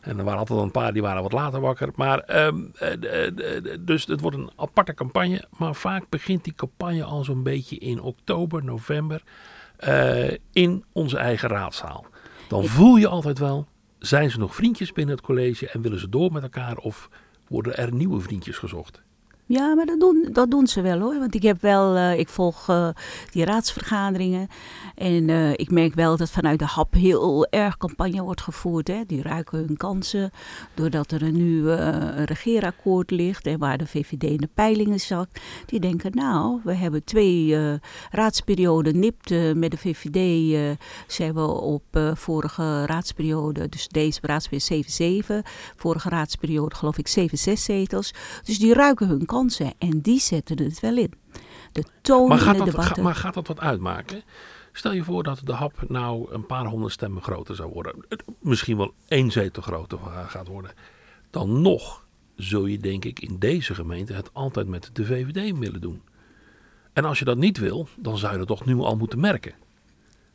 En 0.00 0.18
er 0.18 0.24
waren 0.24 0.38
altijd 0.38 0.60
een 0.60 0.70
paar 0.70 0.92
die 0.92 1.02
waren 1.02 1.22
wat 1.22 1.32
later 1.32 1.60
wakker. 1.60 1.90
Maar, 1.94 2.18
ehm, 2.18 2.56
eh, 2.74 3.26
eh, 3.26 3.78
dus 3.80 4.06
het 4.06 4.20
wordt 4.20 4.36
een 4.36 4.50
aparte 4.56 4.94
campagne. 4.94 5.44
Maar 5.58 5.74
vaak 5.74 6.08
begint 6.08 6.44
die 6.44 6.54
campagne 6.54 7.04
al 7.04 7.24
zo'n 7.24 7.42
beetje 7.42 7.78
in 7.78 8.00
oktober, 8.00 8.64
november. 8.64 9.22
in 10.52 10.84
onze 10.92 11.16
eigen 11.18 11.48
raadzaal. 11.48 12.06
Dan 12.48 12.64
voel 12.64 12.96
je 12.96 13.08
altijd 13.08 13.38
wel, 13.38 13.66
zijn 13.98 14.30
ze 14.30 14.38
nog 14.38 14.54
vriendjes 14.54 14.92
binnen 14.92 15.14
het 15.14 15.24
college 15.24 15.68
en 15.68 15.82
willen 15.82 16.00
ze 16.00 16.08
door 16.08 16.32
met 16.32 16.42
elkaar 16.42 16.76
of 16.76 17.08
worden 17.48 17.76
er 17.76 17.94
nieuwe 17.94 18.20
vriendjes 18.20 18.58
gezocht? 18.58 19.02
Ja, 19.46 19.74
maar 19.74 19.86
dat 19.86 20.00
doen, 20.00 20.28
dat 20.32 20.50
doen 20.50 20.66
ze 20.66 20.80
wel 20.80 21.00
hoor. 21.00 21.18
Want 21.18 21.34
ik 21.34 21.42
heb 21.42 21.60
wel, 21.60 21.96
eh, 21.96 22.18
ik 22.18 22.28
volg 22.28 22.68
eh, 22.68 22.88
die 23.30 23.44
raadsvergaderingen. 23.44 24.48
En 24.94 25.30
eh, 25.30 25.52
ik 25.52 25.70
merk 25.70 25.94
wel 25.94 26.16
dat 26.16 26.30
vanuit 26.30 26.58
de 26.58 26.64
HAP 26.64 26.94
heel 26.94 27.46
erg 27.46 27.76
campagne 27.76 28.22
wordt 28.22 28.40
gevoerd. 28.40 28.88
Hè. 28.88 29.02
Die 29.06 29.22
ruiken 29.22 29.58
hun 29.58 29.76
kansen. 29.76 30.30
Doordat 30.74 31.10
er 31.10 31.22
een 31.22 31.36
nu 31.36 31.70
een 31.70 32.24
regeerakkoord 32.24 33.10
ligt. 33.10 33.46
En 33.46 33.58
waar 33.58 33.78
de 33.78 33.86
VVD 33.86 34.22
in 34.22 34.36
de 34.36 34.48
peilingen 34.54 35.00
zakt. 35.00 35.40
Die 35.66 35.80
denken, 35.80 36.10
nou, 36.14 36.60
we 36.62 36.74
hebben 36.74 37.04
twee 37.04 37.56
raadsperioden 38.10 38.98
nipt 38.98 39.30
met 39.54 39.70
de 39.70 39.78
VVD. 39.78 40.78
zijn 41.06 41.34
we 41.34 41.46
op 41.46 41.84
vorige 42.14 42.86
raadsperiode, 42.86 43.68
dus 43.68 43.88
deze 43.88 44.18
raadsperiode 44.22 45.42
7-7. 45.44 45.48
Vorige 45.76 46.08
raadsperiode 46.08 46.74
geloof 46.74 46.98
ik 46.98 47.30
7-6 47.48 47.52
zetels. 47.52 48.14
Dus 48.42 48.58
die 48.58 48.74
ruiken 48.74 49.08
hun 49.08 49.18
kansen 49.18 49.33
en 49.78 50.00
die 50.00 50.20
zetten 50.20 50.62
het 50.62 50.80
wel 50.80 50.96
in. 50.96 51.12
De 51.72 51.84
toon 52.00 52.28
Maar 52.28 52.38
in 52.38 52.44
gaat, 52.44 52.52
de 52.58 52.58
dat, 52.64 52.68
ga- 52.74 52.80
debatten. 52.80 53.02
maar 53.02 53.14
gaat 53.14 53.34
dat 53.34 53.46
wat 53.46 53.60
uitmaken? 53.60 54.22
Stel 54.72 54.92
je 54.92 55.04
voor 55.04 55.22
dat 55.22 55.40
de 55.44 55.52
hap 55.52 55.84
nou 55.88 56.32
een 56.32 56.46
paar 56.46 56.64
honderd 56.66 56.92
stemmen 56.92 57.22
groter 57.22 57.54
zou 57.56 57.72
worden. 57.72 57.94
Misschien 58.40 58.76
wel 58.76 58.94
één 59.08 59.30
zetel 59.30 59.62
groter 59.62 59.98
gaat 60.26 60.46
worden. 60.48 60.70
Dan 61.30 61.62
nog 61.62 62.06
zul 62.36 62.66
je 62.66 62.78
denk 62.78 63.04
ik 63.04 63.20
in 63.20 63.38
deze 63.38 63.74
gemeente 63.74 64.12
het 64.12 64.30
altijd 64.32 64.66
met 64.68 64.90
de 64.92 65.04
VVD 65.04 65.58
willen 65.58 65.80
doen. 65.80 66.02
En 66.92 67.04
als 67.04 67.18
je 67.18 67.24
dat 67.24 67.36
niet 67.36 67.58
wil, 67.58 67.88
dan 67.96 68.18
zou 68.18 68.32
je 68.32 68.38
dat 68.38 68.46
toch 68.46 68.64
nu 68.64 68.76
al 68.78 68.96
moeten 68.96 69.20
merken. 69.20 69.54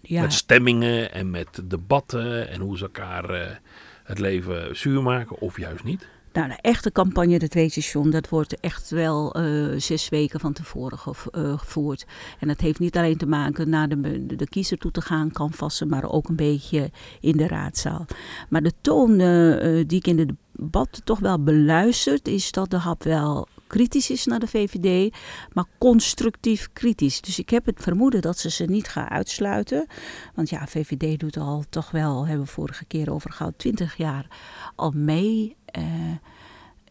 ja, 0.02 0.22
Met 0.22 0.34
stemmingen 0.34 1.12
en 1.12 1.30
met 1.30 1.62
debatten 1.64 2.48
en 2.50 2.62
hoe 2.62 2.78
ze 2.78 2.84
elkaar 2.84 3.30
eh, 3.30 3.56
het 4.04 4.20
leven 4.20 4.78
zuur 4.78 5.02
maken 5.02 5.40
of 5.40 5.58
juist 5.58 5.84
niet. 5.84 6.08
Nou, 6.34 6.48
de 6.48 6.58
echte 6.62 6.92
campagne, 6.92 7.40
dat 7.40 7.54
weet 7.54 7.74
je 7.74 8.08
dat 8.10 8.30
wordt 8.30 8.60
echt 8.60 8.90
wel 8.90 9.34
eh, 9.34 9.68
zes 9.78 10.10
weken 10.10 10.40
van 10.40 10.54
tevoren 10.54 10.98
eh, 11.32 11.58
gevoerd. 11.58 12.06
En 12.40 12.48
dat 12.48 12.60
heeft 12.60 12.80
niet 12.80 12.98
alleen 12.98 13.18
te 13.18 13.26
maken 13.26 13.70
naar 13.70 13.90
de, 13.90 14.26
de, 14.36 14.48
kiezer 14.48 14.78
toe 14.78 14.92
te 14.92 15.02
gaan, 15.02 15.32
canvassen, 15.32 15.88
maar 15.88 16.12
ook 16.12 16.30
een 16.30 16.36
beetje 16.36 16.92
in 17.20 17.38
de 17.38 17.48
raadzaal. 17.48 18.06
Maar 18.50 18.62
de 18.62 18.74
toon 18.82 19.20
eh, 19.20 19.84
die 19.88 19.98
ik 19.98 20.08
in 20.08 20.16
de 20.16 20.36
debat 20.52 21.02
toch 21.04 21.20
wel 21.20 21.44
beluisterd, 21.44 22.28
is 22.28 22.52
dat 22.52 22.70
de 22.70 22.78
hap 22.78 23.04
wel 23.04 23.48
kritisch 23.70 24.10
is 24.10 24.26
naar 24.26 24.40
de 24.40 24.48
VVD, 24.48 25.16
maar 25.54 25.66
constructief 25.78 26.70
kritisch. 26.74 27.22
Dus 27.22 27.40
ik 27.40 27.50
heb 27.50 27.66
het 27.66 27.82
vermoeden 27.82 28.22
dat 28.22 28.38
ze 28.38 28.50
ze 28.50 28.66
niet 28.66 28.88
gaan 28.88 29.10
uitsluiten. 29.10 29.88
Want 30.36 30.50
ja, 30.50 30.68
VVD 30.68 31.20
doet 31.20 31.38
al 31.38 31.64
toch 31.70 31.92
wel, 31.92 32.28
hebben 32.28 32.46
we 32.46 32.52
vorige 32.52 32.86
keer 32.86 33.12
over 33.12 33.32
gehad, 33.32 33.54
20 33.58 33.98
jaar 33.98 34.28
al 34.76 34.92
mee 34.96 35.56
eh, 35.66 35.84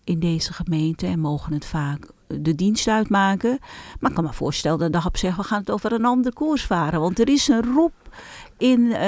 in 0.05 0.19
deze 0.19 0.53
gemeente 0.53 1.07
en 1.07 1.21
mogen 1.21 1.53
het 1.53 1.65
vaak 1.65 2.11
de 2.27 2.55
dienst 2.55 2.89
uitmaken. 2.89 3.59
Maar 4.01 4.11
ik 4.11 4.17
kan 4.17 4.25
me 4.25 4.33
voorstellen 4.33 4.79
dat 4.79 4.93
de 4.93 4.99
hap 4.99 5.17
zegt, 5.17 5.37
we 5.37 5.43
gaan 5.43 5.61
het 5.61 5.71
over 5.71 5.93
een 5.93 6.05
andere 6.05 6.35
koers 6.35 6.65
varen. 6.65 7.01
Want 7.01 7.19
er 7.19 7.29
is 7.29 7.49
een 7.49 7.75
roep 7.75 7.93
in 8.59 8.93
eh, 8.93 9.01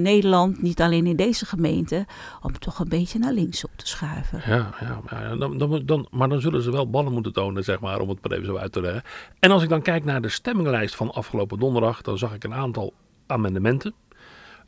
Nederland, 0.00 0.62
niet 0.62 0.80
alleen 0.80 1.06
in 1.06 1.16
deze 1.16 1.46
gemeente, 1.46 2.06
om 2.42 2.58
toch 2.58 2.78
een 2.78 2.88
beetje 2.88 3.18
naar 3.18 3.32
links 3.32 3.64
op 3.64 3.70
te 3.76 3.86
schuiven. 3.86 4.40
Ja, 4.46 4.70
ja, 4.80 5.36
dan, 5.36 5.58
dan, 5.58 5.82
dan, 5.84 6.06
maar 6.10 6.28
dan 6.28 6.40
zullen 6.40 6.62
ze 6.62 6.70
wel 6.70 6.90
ballen 6.90 7.12
moeten 7.12 7.32
tonen, 7.32 7.64
zeg 7.64 7.80
maar, 7.80 8.00
om 8.00 8.08
het 8.08 8.18
maar 8.22 8.32
even 8.32 8.46
zo 8.46 8.56
uit 8.56 8.72
te 8.72 8.80
leggen. 8.80 9.02
En 9.38 9.50
als 9.50 9.62
ik 9.62 9.68
dan 9.68 9.82
kijk 9.82 10.04
naar 10.04 10.20
de 10.20 10.28
stemminglijst 10.28 10.94
van 10.94 11.12
afgelopen 11.12 11.58
donderdag, 11.58 12.02
dan 12.02 12.18
zag 12.18 12.34
ik 12.34 12.44
een 12.44 12.54
aantal 12.54 12.92
amendementen. 13.26 13.94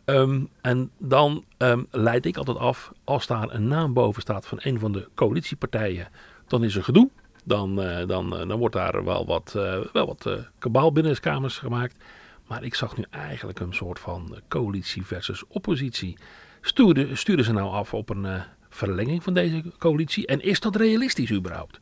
Ehm, 0.04 0.40
en 0.60 0.90
dan 0.98 1.44
ehm, 1.56 1.82
leid 1.90 2.26
ik 2.26 2.36
altijd 2.36 2.58
af, 2.58 2.92
als 3.04 3.26
daar 3.26 3.54
een 3.54 3.68
naam 3.68 3.92
boven 3.92 4.22
staat 4.22 4.46
van 4.46 4.58
een 4.60 4.78
van 4.78 4.92
de 4.92 5.08
coalitiepartijen, 5.14 6.08
dan 6.46 6.64
is 6.64 6.76
er 6.76 6.84
gedoe. 6.84 7.10
Dan, 7.44 7.82
eh, 7.82 8.06
dan, 8.06 8.36
eh, 8.36 8.48
dan 8.48 8.58
wordt 8.58 8.74
daar 8.74 9.04
wel 9.04 9.26
wat, 9.26 9.52
wel 9.92 10.06
wat 10.06 10.28
kabaal 10.58 10.92
binnen 10.92 11.14
de 11.14 11.20
kamers 11.20 11.58
gemaakt. 11.58 11.96
Maar 12.46 12.64
ik 12.64 12.74
zag 12.74 12.96
nu 12.96 13.04
eigenlijk 13.10 13.60
een 13.60 13.74
soort 13.74 13.98
van 13.98 14.38
coalitie 14.48 15.06
versus 15.06 15.46
oppositie. 15.48 16.16
Stuurden, 16.60 17.18
stuurden 17.18 17.44
ze 17.44 17.52
nou 17.52 17.70
af 17.70 17.94
op 17.94 18.08
een 18.08 18.24
eh, 18.24 18.40
verlenging 18.68 19.22
van 19.22 19.34
deze 19.34 19.62
coalitie? 19.78 20.26
En 20.26 20.40
is 20.40 20.60
dat 20.60 20.76
realistisch 20.76 21.32
überhaupt? 21.32 21.80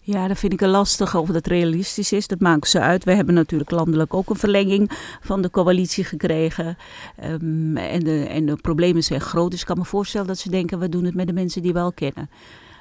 Ja, 0.00 0.28
dat 0.28 0.38
vind 0.38 0.52
ik 0.52 0.60
een 0.60 0.68
lastig 0.68 1.14
of 1.14 1.28
dat 1.28 1.46
realistisch 1.46 2.12
is. 2.12 2.26
Dat 2.26 2.40
maken 2.40 2.68
ze 2.68 2.80
uit. 2.80 3.04
We 3.04 3.14
hebben 3.14 3.34
natuurlijk 3.34 3.70
landelijk 3.70 4.14
ook 4.14 4.30
een 4.30 4.36
verlenging 4.36 4.90
van 5.20 5.42
de 5.42 5.50
coalitie 5.50 6.04
gekregen. 6.04 6.76
Ehm, 7.16 7.76
en, 7.76 8.04
de, 8.04 8.26
en 8.28 8.46
de 8.46 8.56
problemen 8.56 9.02
zijn 9.02 9.20
groot. 9.20 9.50
Dus 9.50 9.60
ik 9.60 9.66
kan 9.66 9.78
me 9.78 9.84
voorstellen 9.84 10.26
dat 10.26 10.38
ze 10.38 10.50
denken, 10.50 10.78
we 10.78 10.88
doen 10.88 11.04
het 11.04 11.14
met 11.14 11.26
de 11.26 11.32
mensen 11.32 11.62
die 11.62 11.72
we 11.72 11.78
al 11.78 11.92
kennen. 11.92 12.30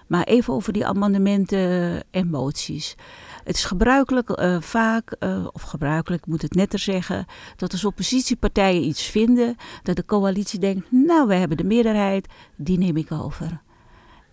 Maar 0.08 0.24
even 0.24 0.54
over 0.54 0.74
die 0.74 0.86
amendementen 0.86 2.04
en 2.12 2.30
moties. 2.30 2.96
Het 3.44 3.56
is 3.56 3.66
gebruikelijk 3.66 4.30
eh, 4.30 4.62
vaak, 4.62 5.12
eh, 5.12 5.48
of 5.52 5.62
gebruikelijk, 5.62 6.22
ik 6.22 6.30
moet 6.30 6.42
het 6.42 6.56
netter 6.56 6.80
zeggen, 6.80 7.26
dat 7.56 7.72
als 7.72 7.86
oppositiepartijen 7.86 8.84
iets 8.84 9.04
vinden, 9.04 9.56
dat 9.84 9.96
de 9.96 10.06
coalitie 10.06 10.60
denkt, 10.60 10.92
nou, 10.92 11.28
we 11.28 11.36
hebben 11.36 11.58
de 11.58 11.64
meerderheid, 11.64 12.28
die 12.56 12.78
neem 12.78 12.98
ik 12.98 13.12
over. 13.12 13.62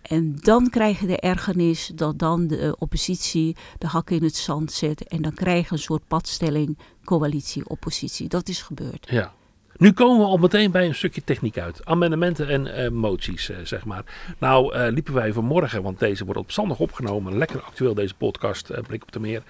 En 0.01 0.35
dan 0.35 0.69
krijg 0.69 0.99
je 0.99 1.07
de 1.07 1.19
ergernis 1.19 1.91
dat 1.95 2.19
dan 2.19 2.47
de 2.47 2.75
oppositie 2.79 3.55
de 3.77 3.87
hakken 3.87 4.15
in 4.15 4.23
het 4.23 4.35
zand 4.35 4.71
zet. 4.71 5.07
En 5.07 5.21
dan 5.21 5.33
krijg 5.33 5.67
je 5.67 5.73
een 5.73 5.81
soort 5.81 6.07
padstelling 6.07 6.77
coalitie-oppositie. 7.03 8.27
Dat 8.27 8.47
is 8.47 8.61
gebeurd. 8.61 9.07
Ja. 9.09 9.33
Nu 9.77 9.91
komen 9.91 10.19
we 10.19 10.25
al 10.25 10.37
meteen 10.37 10.71
bij 10.71 10.85
een 10.85 10.95
stukje 10.95 11.23
techniek 11.23 11.57
uit. 11.57 11.85
Amendementen 11.85 12.47
en 12.47 12.75
eh, 12.75 12.89
moties, 12.89 13.49
eh, 13.49 13.57
zeg 13.63 13.85
maar. 13.85 14.03
Nou 14.37 14.73
eh, 14.73 14.91
liepen 14.91 15.13
wij 15.13 15.33
vanmorgen, 15.33 15.83
want 15.83 15.99
deze 15.99 16.25
wordt 16.25 16.39
op 16.39 16.51
zondag 16.51 16.79
opgenomen. 16.79 17.37
Lekker 17.37 17.61
actueel 17.61 17.93
deze 17.93 18.15
podcast, 18.15 18.71
Blik 18.87 19.03
op 19.03 19.11
de 19.11 19.19
Meer. 19.19 19.43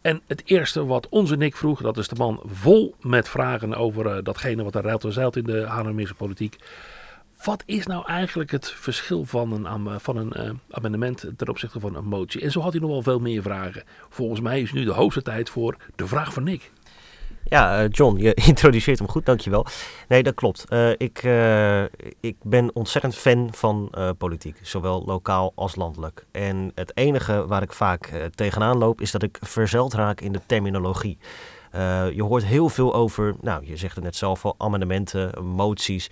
En 0.00 0.20
het 0.26 0.42
eerste 0.44 0.84
wat 0.84 1.08
onze 1.08 1.36
Nick 1.36 1.56
vroeg, 1.56 1.82
dat 1.82 1.98
is 1.98 2.08
de 2.08 2.14
man 2.14 2.42
vol 2.44 2.94
met 3.00 3.28
vragen 3.28 3.74
over 3.74 4.24
datgene 4.24 4.62
wat 4.62 4.74
er 4.74 4.82
ruilt 4.82 5.04
en 5.04 5.12
zeilt 5.12 5.36
in 5.36 5.44
de 5.44 5.66
Haarlemmerse 5.66 6.14
politiek. 6.14 6.56
Wat 7.44 7.62
is 7.66 7.86
nou 7.86 8.06
eigenlijk 8.06 8.50
het 8.50 8.70
verschil 8.70 9.24
van 9.24 9.66
een, 9.66 10.00
van 10.00 10.16
een 10.16 10.60
amendement 10.70 11.30
ten 11.36 11.48
opzichte 11.48 11.80
van 11.80 11.96
een 11.96 12.04
motie? 12.04 12.40
En 12.40 12.50
zo 12.50 12.60
had 12.60 12.72
hij 12.72 12.80
nog 12.80 12.90
wel 12.90 13.02
veel 13.02 13.20
meer 13.20 13.42
vragen. 13.42 13.82
Volgens 14.08 14.40
mij 14.40 14.60
is 14.60 14.72
nu 14.72 14.84
de 14.84 14.92
hoogste 14.92 15.22
tijd 15.22 15.50
voor 15.50 15.76
de 15.96 16.06
vraag 16.06 16.32
van 16.32 16.42
Nick. 16.42 16.70
Ja, 17.44 17.82
eh, 17.82 17.88
John, 17.90 18.16
je 18.16 18.34
introduceert 18.48 18.98
hem 18.98 19.08
goed, 19.08 19.26
dankjewel. 19.26 19.66
Nee, 20.08 20.22
dat 20.22 20.34
klopt. 20.34 20.64
Eh, 20.68 20.90
ik, 20.90 21.18
eh, 21.22 21.82
ik 22.20 22.36
ben 22.42 22.70
ontzettend 22.74 23.14
fan 23.14 23.48
van 23.52 23.92
politiek, 24.18 24.58
zowel 24.62 25.02
lokaal 25.06 25.52
als 25.54 25.76
landelijk. 25.76 26.26
En 26.32 26.72
het 26.74 26.96
enige 26.96 27.46
waar 27.46 27.62
ik 27.62 27.72
vaak 27.72 28.30
tegenaan 28.34 28.78
loop, 28.78 29.00
is 29.00 29.10
dat 29.10 29.22
ik 29.22 29.38
verzeld 29.40 29.94
raak 29.94 30.20
in 30.20 30.32
de 30.32 30.40
terminologie. 30.46 31.18
Je 32.12 32.22
hoort 32.22 32.44
heel 32.44 32.68
veel 32.68 32.94
over, 32.94 33.34
nou, 33.40 33.66
je 33.66 33.76
zegt 33.76 33.94
het 33.94 34.04
net 34.04 34.16
zelf 34.16 34.44
al, 34.44 34.54
amendementen, 34.58 35.44
moties. 35.44 36.10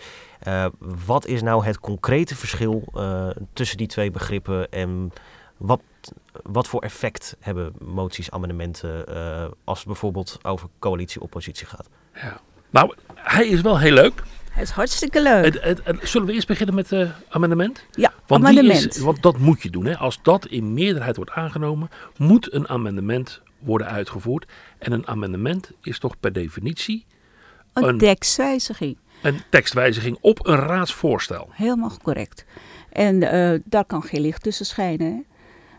Wat 1.07 1.27
is 1.27 1.43
nou 1.43 1.65
het 1.65 1.81
concrete 1.81 2.37
verschil 2.37 2.85
tussen 3.53 3.77
die 3.77 3.87
twee 3.87 4.11
begrippen 4.11 4.71
en 4.71 5.12
wat, 5.57 5.81
wat 6.42 6.69
voor 6.69 6.81
effect 6.83 7.37
hebben 7.40 7.73
moties, 7.79 8.31
amendementen 8.31 9.07
eh, 9.07 9.45
als 9.64 9.79
het 9.79 9.87
bijvoorbeeld 9.87 10.38
over 10.42 10.69
coalitie-oppositie 10.79 11.66
gaat? 11.66 11.88
Ja. 12.14 12.40
Nou, 12.71 12.95
hij 13.14 13.47
is 13.49 13.61
wel 13.61 13.79
heel 13.79 13.92
leuk. 13.92 14.23
Het 14.51 14.64
is 14.64 14.71
hartstikke 14.71 15.23
leuk. 15.23 15.45
Het, 15.45 15.62
het, 15.62 15.81
het- 15.85 16.09
zullen 16.09 16.27
we 16.27 16.33
eerst 16.33 16.47
beginnen 16.47 16.75
met 16.75 16.90
het 16.90 17.11
amendement? 17.29 17.85
Ja. 17.90 18.12
Want, 18.27 18.45
die 18.47 18.51
Amendement. 18.59 18.95
is, 18.97 19.03
want 19.03 19.23
dat 19.23 19.38
moet 19.38 19.62
je 19.62 19.71
doen. 19.71 19.85
Hè. 19.85 19.97
Als 19.97 20.19
dat 20.23 20.47
in 20.47 20.75
meerderheid 20.75 21.16
wordt 21.16 21.31
aangenomen, 21.31 21.88
moet 22.16 22.53
een 22.53 22.69
amendement 22.69 23.40
worden 23.59 23.87
uitgevoerd. 23.87 24.47
En 24.79 24.92
een 24.92 25.07
amendement 25.07 25.71
is 25.83 25.99
toch 25.99 26.21
per 26.21 26.33
definitie 26.33 27.07
Een, 27.73 27.85
Een- 27.88 27.99
tekstwijziging. 27.99 28.97
een 29.23 29.40
tekstwijziging 29.51 30.19
op 30.21 30.47
een 30.47 30.57
raadsvoorstel. 30.57 31.49
Helemaal 31.53 31.92
correct. 32.03 32.45
En 32.92 33.23
eh, 33.23 33.61
daar 33.64 33.85
kan 33.85 34.03
geen 34.03 34.21
licht 34.21 34.42
tussen 34.42 34.66
schijnen. 34.66 35.07
Hè. 35.12 35.23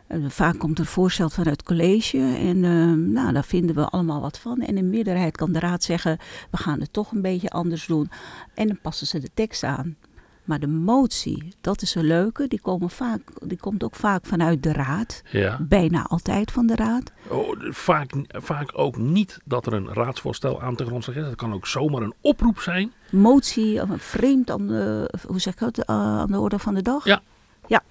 Eh, 0.07 0.19
vaak 0.27 0.57
komt 0.57 0.79
er 0.79 0.85
voorstel 0.85 1.29
vanuit 1.29 1.57
het 1.57 1.63
college 1.67 2.17
en 2.17 2.63
eh, 2.63 3.13
nou, 3.13 3.33
daar 3.33 3.45
vinden 3.45 3.75
we 3.75 3.85
allemaal 3.85 4.21
wat 4.21 4.39
van. 4.39 4.61
En 4.61 4.77
in 4.77 4.89
meerderheid 4.89 5.37
kan 5.37 5.51
de 5.51 5.59
raad 5.59 5.83
zeggen, 5.83 6.17
we 6.51 6.57
gaan 6.57 6.79
het 6.79 6.93
toch 6.93 7.11
een 7.11 7.21
beetje 7.21 7.49
anders 7.49 7.85
doen. 7.85 8.09
En 8.53 8.67
dan 8.67 8.79
passen 8.81 9.07
ze 9.07 9.19
de 9.19 9.29
tekst 9.33 9.63
aan. 9.63 9.95
Maar 10.43 10.59
de 10.59 10.67
motie, 10.67 11.53
dat 11.61 11.81
is 11.81 11.95
een 11.95 12.05
leuke, 12.05 12.47
die, 12.47 12.61
komen 12.61 12.89
vaak, 12.89 13.21
die 13.45 13.57
komt 13.57 13.83
ook 13.83 13.95
vaak 13.95 14.25
vanuit 14.25 14.63
de 14.63 14.71
raad. 14.73 15.21
Ja. 15.31 15.57
Bijna 15.61 16.03
altijd 16.03 16.51
van 16.51 16.67
de 16.67 16.75
raad. 16.75 17.11
Oh, 17.27 17.49
vaak, 17.59 18.11
vaak 18.27 18.71
ook 18.73 18.97
niet 18.97 19.39
dat 19.45 19.65
er 19.65 19.73
een 19.73 19.93
raadsvoorstel 19.93 20.61
aan 20.61 20.75
te 20.75 20.85
grondslag 20.85 21.15
is. 21.15 21.23
Dat 21.23 21.35
kan 21.35 21.53
ook 21.53 21.67
zomaar 21.67 22.01
een 22.01 22.13
oproep 22.21 22.59
zijn. 22.59 22.91
Motie, 23.11 23.81
vreemd 23.97 24.51
aan 24.51 24.67
de, 24.67 25.13
hoe 25.27 25.39
zeg 25.39 25.53
ik 25.53 25.59
dat, 25.59 25.77
eh, 25.77 25.95
aan 25.95 26.31
de 26.31 26.39
orde 26.39 26.59
van 26.59 26.73
de 26.73 26.81
dag. 26.81 27.05
Ja. 27.05 27.21
Ja. 27.67 27.83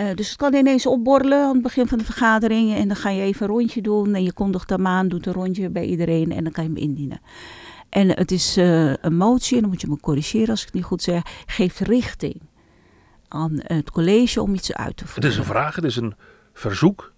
Eh, 0.00 0.14
dus 0.14 0.28
het 0.28 0.36
kan 0.36 0.54
ineens 0.54 0.86
opborrelen 0.86 1.44
aan 1.44 1.52
het 1.52 1.62
begin 1.62 1.86
van 1.86 1.98
de 1.98 2.04
vergadering. 2.04 2.74
En 2.74 2.88
dan 2.88 2.96
ga 2.96 3.10
je 3.10 3.22
even 3.22 3.42
een 3.42 3.52
rondje 3.52 3.80
doen. 3.80 4.14
En 4.14 4.22
je 4.22 4.32
kondigt 4.32 4.70
hem 4.70 4.86
aan, 4.86 5.08
doet 5.08 5.26
een 5.26 5.32
rondje 5.32 5.70
bij 5.70 5.84
iedereen. 5.84 6.32
En 6.32 6.44
dan 6.44 6.52
kan 6.52 6.64
je 6.64 6.70
hem 6.70 6.78
indienen. 6.78 7.20
En 7.88 8.08
het 8.08 8.30
is 8.30 8.56
eh, 8.56 8.92
een 8.94 9.16
motie, 9.16 9.54
en 9.54 9.60
dan 9.60 9.70
moet 9.70 9.80
je 9.80 9.86
me 9.86 10.00
corrigeren 10.00 10.48
als 10.48 10.60
ik 10.60 10.66
het 10.66 10.74
niet 10.74 10.84
goed 10.84 11.02
zeg. 11.02 11.22
Geeft 11.46 11.78
richting 11.78 12.40
aan 13.28 13.60
het 13.62 13.90
college 13.90 14.42
om 14.42 14.54
iets 14.54 14.72
uit 14.72 14.96
te 14.96 15.02
Het 15.04 15.12
voeren. 15.12 15.30
is 15.30 15.36
een 15.38 15.44
vraag, 15.44 15.74
het 15.74 15.84
is 15.84 15.96
een 15.96 16.14
verzoek 16.52 17.12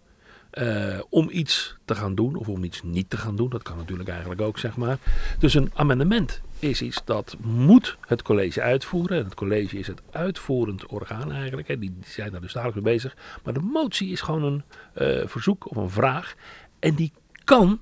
eh, 0.52 0.98
om 1.08 1.28
iets 1.30 1.76
te 1.84 1.94
gaan 1.94 2.14
doen 2.14 2.36
of 2.36 2.48
om 2.48 2.64
iets 2.64 2.82
niet 2.82 3.10
te 3.10 3.16
gaan 3.16 3.36
doen. 3.36 3.48
Dat 3.48 3.62
kan 3.62 3.76
natuurlijk 3.76 4.08
eigenlijk 4.08 4.40
ook, 4.40 4.58
zeg 4.58 4.76
maar. 4.76 4.98
Dus 5.38 5.54
een 5.54 5.70
amendement 5.74 6.40
is 6.58 6.82
iets 6.82 7.02
dat 7.04 7.36
moet 7.40 7.96
het 8.00 8.22
college 8.22 8.62
uitvoeren. 8.62 9.18
En 9.18 9.24
het 9.24 9.34
college 9.34 9.78
is 9.78 9.86
het 9.86 10.02
uitvoerend 10.10 10.86
orgaan 10.86 11.32
eigenlijk. 11.32 11.68
Hè. 11.68 11.78
Die, 11.78 11.94
zijn 12.04 12.30
daar 12.30 12.40
dus 12.40 12.52
dagelijks 12.52 12.82
mee 12.82 12.94
bezig. 12.94 13.16
Maar 13.44 13.54
de 13.54 13.60
motie 13.60 14.10
is 14.10 14.20
gewoon 14.20 14.42
een 14.42 14.62
eh, 14.94 15.28
verzoek 15.28 15.70
of 15.70 15.76
een 15.76 15.90
vraag. 15.90 16.34
En 16.78 16.94
die 16.94 17.12
kan 17.44 17.80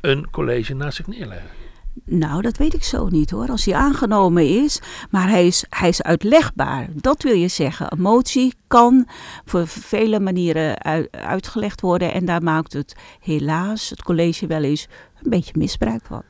een 0.00 0.30
college 0.30 0.74
naast 0.74 0.96
zich 0.96 1.06
neerleggen. 1.06 1.61
Nou, 2.04 2.42
dat 2.42 2.56
weet 2.56 2.74
ik 2.74 2.84
zo 2.84 3.08
niet 3.08 3.30
hoor. 3.30 3.48
Als 3.48 3.64
hij 3.64 3.74
aangenomen 3.74 4.48
is, 4.48 4.80
maar 5.10 5.28
hij 5.28 5.46
is, 5.46 5.64
hij 5.68 5.88
is 5.88 6.02
uitlegbaar. 6.02 6.88
Dat 6.94 7.22
wil 7.22 7.34
je 7.34 7.48
zeggen. 7.48 7.92
Een 7.92 8.00
motie 8.00 8.54
kan 8.66 9.08
voor 9.44 9.66
vele 9.66 10.20
manieren 10.20 10.82
ui- 10.82 11.08
uitgelegd 11.10 11.80
worden. 11.80 12.12
En 12.12 12.24
daar 12.24 12.42
maakt 12.42 12.72
het 12.72 12.96
helaas 13.20 13.90
het 13.90 14.02
college 14.02 14.46
wel 14.46 14.62
eens 14.62 14.88
een 15.22 15.30
beetje 15.30 15.52
misbruik 15.56 16.02
van. 16.04 16.22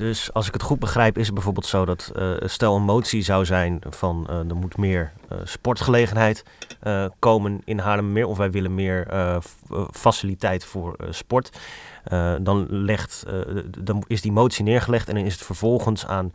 Dus 0.00 0.32
als 0.32 0.46
ik 0.46 0.52
het 0.52 0.62
goed 0.62 0.78
begrijp, 0.78 1.18
is 1.18 1.24
het 1.24 1.34
bijvoorbeeld 1.34 1.66
zo 1.66 1.84
dat 1.84 2.12
eh, 2.14 2.32
stel 2.40 2.76
een 2.76 2.82
motie 2.82 3.22
zou 3.22 3.44
zijn 3.44 3.80
van 3.90 4.26
eh, 4.28 4.36
er 4.48 4.56
moet 4.56 4.76
meer 4.76 5.12
eh, 5.28 5.38
sportgelegenheid 5.44 6.44
komen 7.18 7.60
in 7.64 7.78
Haarlemmermeer 7.78 8.26
of 8.26 8.36
wij 8.36 8.50
willen 8.50 8.74
meer 8.74 9.06
faciliteit 9.90 10.64
voor 10.64 10.96
sport. 11.10 11.58
Eh, 12.04 12.34
dan, 12.40 12.66
legt, 12.68 13.24
eh, 13.26 13.62
dan 13.78 14.04
is 14.06 14.22
die 14.22 14.32
motie 14.32 14.64
neergelegd 14.64 15.08
en 15.08 15.14
dan 15.14 15.24
is 15.24 15.32
het 15.32 15.44
vervolgens 15.44 16.06
aan 16.06 16.32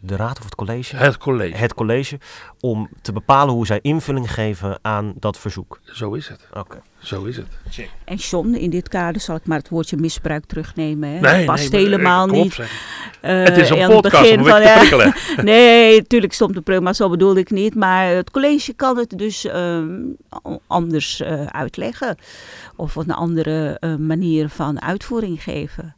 de 0.00 0.16
raad 0.16 0.38
of 0.38 0.44
het 0.44 0.54
college, 0.54 0.96
Het 0.96 1.18
college. 1.18 1.56
het 1.56 1.74
college 1.74 2.18
om 2.60 2.88
te 3.02 3.12
bepalen 3.12 3.54
hoe 3.54 3.66
zij 3.66 3.78
invulling 3.82 4.32
geven 4.32 4.78
aan 4.82 5.12
dat 5.18 5.38
verzoek. 5.38 5.80
Zo 5.84 6.12
is 6.14 6.28
het. 6.28 6.46
Oké. 6.52 6.82
Zo 6.98 7.24
is 7.24 7.36
het. 7.36 7.46
En 8.04 8.16
John, 8.16 8.54
in 8.54 8.70
dit 8.70 8.88
kader 8.88 9.20
zal 9.20 9.36
ik 9.36 9.46
maar 9.46 9.58
het 9.58 9.68
woordje 9.68 9.96
misbruik 9.96 10.44
terugnemen. 10.44 11.08
Hè. 11.08 11.20
Nee, 11.20 11.36
dat 11.36 11.44
past 11.44 11.72
nee, 11.72 11.82
maar, 11.82 11.90
helemaal 11.90 12.26
niet. 12.26 12.58
Eh, 13.20 13.44
Het 13.44 13.56
is 13.56 13.70
een 13.70 13.88
podcast 13.88 14.22
begin 14.22 14.44
van, 14.44 14.60
te 14.60 14.74
prikkelen. 14.78 15.14
Nee, 15.52 15.98
natuurlijk 15.98 16.32
stond 16.32 16.54
de 16.54 16.60
prima, 16.60 16.92
zo 16.92 17.08
bedoelde 17.08 17.40
ik 17.40 17.50
niet. 17.50 17.74
Maar 17.74 18.06
het 18.06 18.30
college 18.30 18.72
kan 18.72 18.96
het 18.96 19.18
dus 19.18 19.44
ehm, 19.44 19.98
anders 20.66 21.20
eh, 21.20 21.46
uitleggen. 21.46 22.16
Of 22.76 22.96
een 22.96 23.10
andere 23.10 23.76
eh, 23.80 23.94
manier 23.94 24.48
van 24.48 24.82
uitvoering 24.82 25.42
geven. 25.42 25.94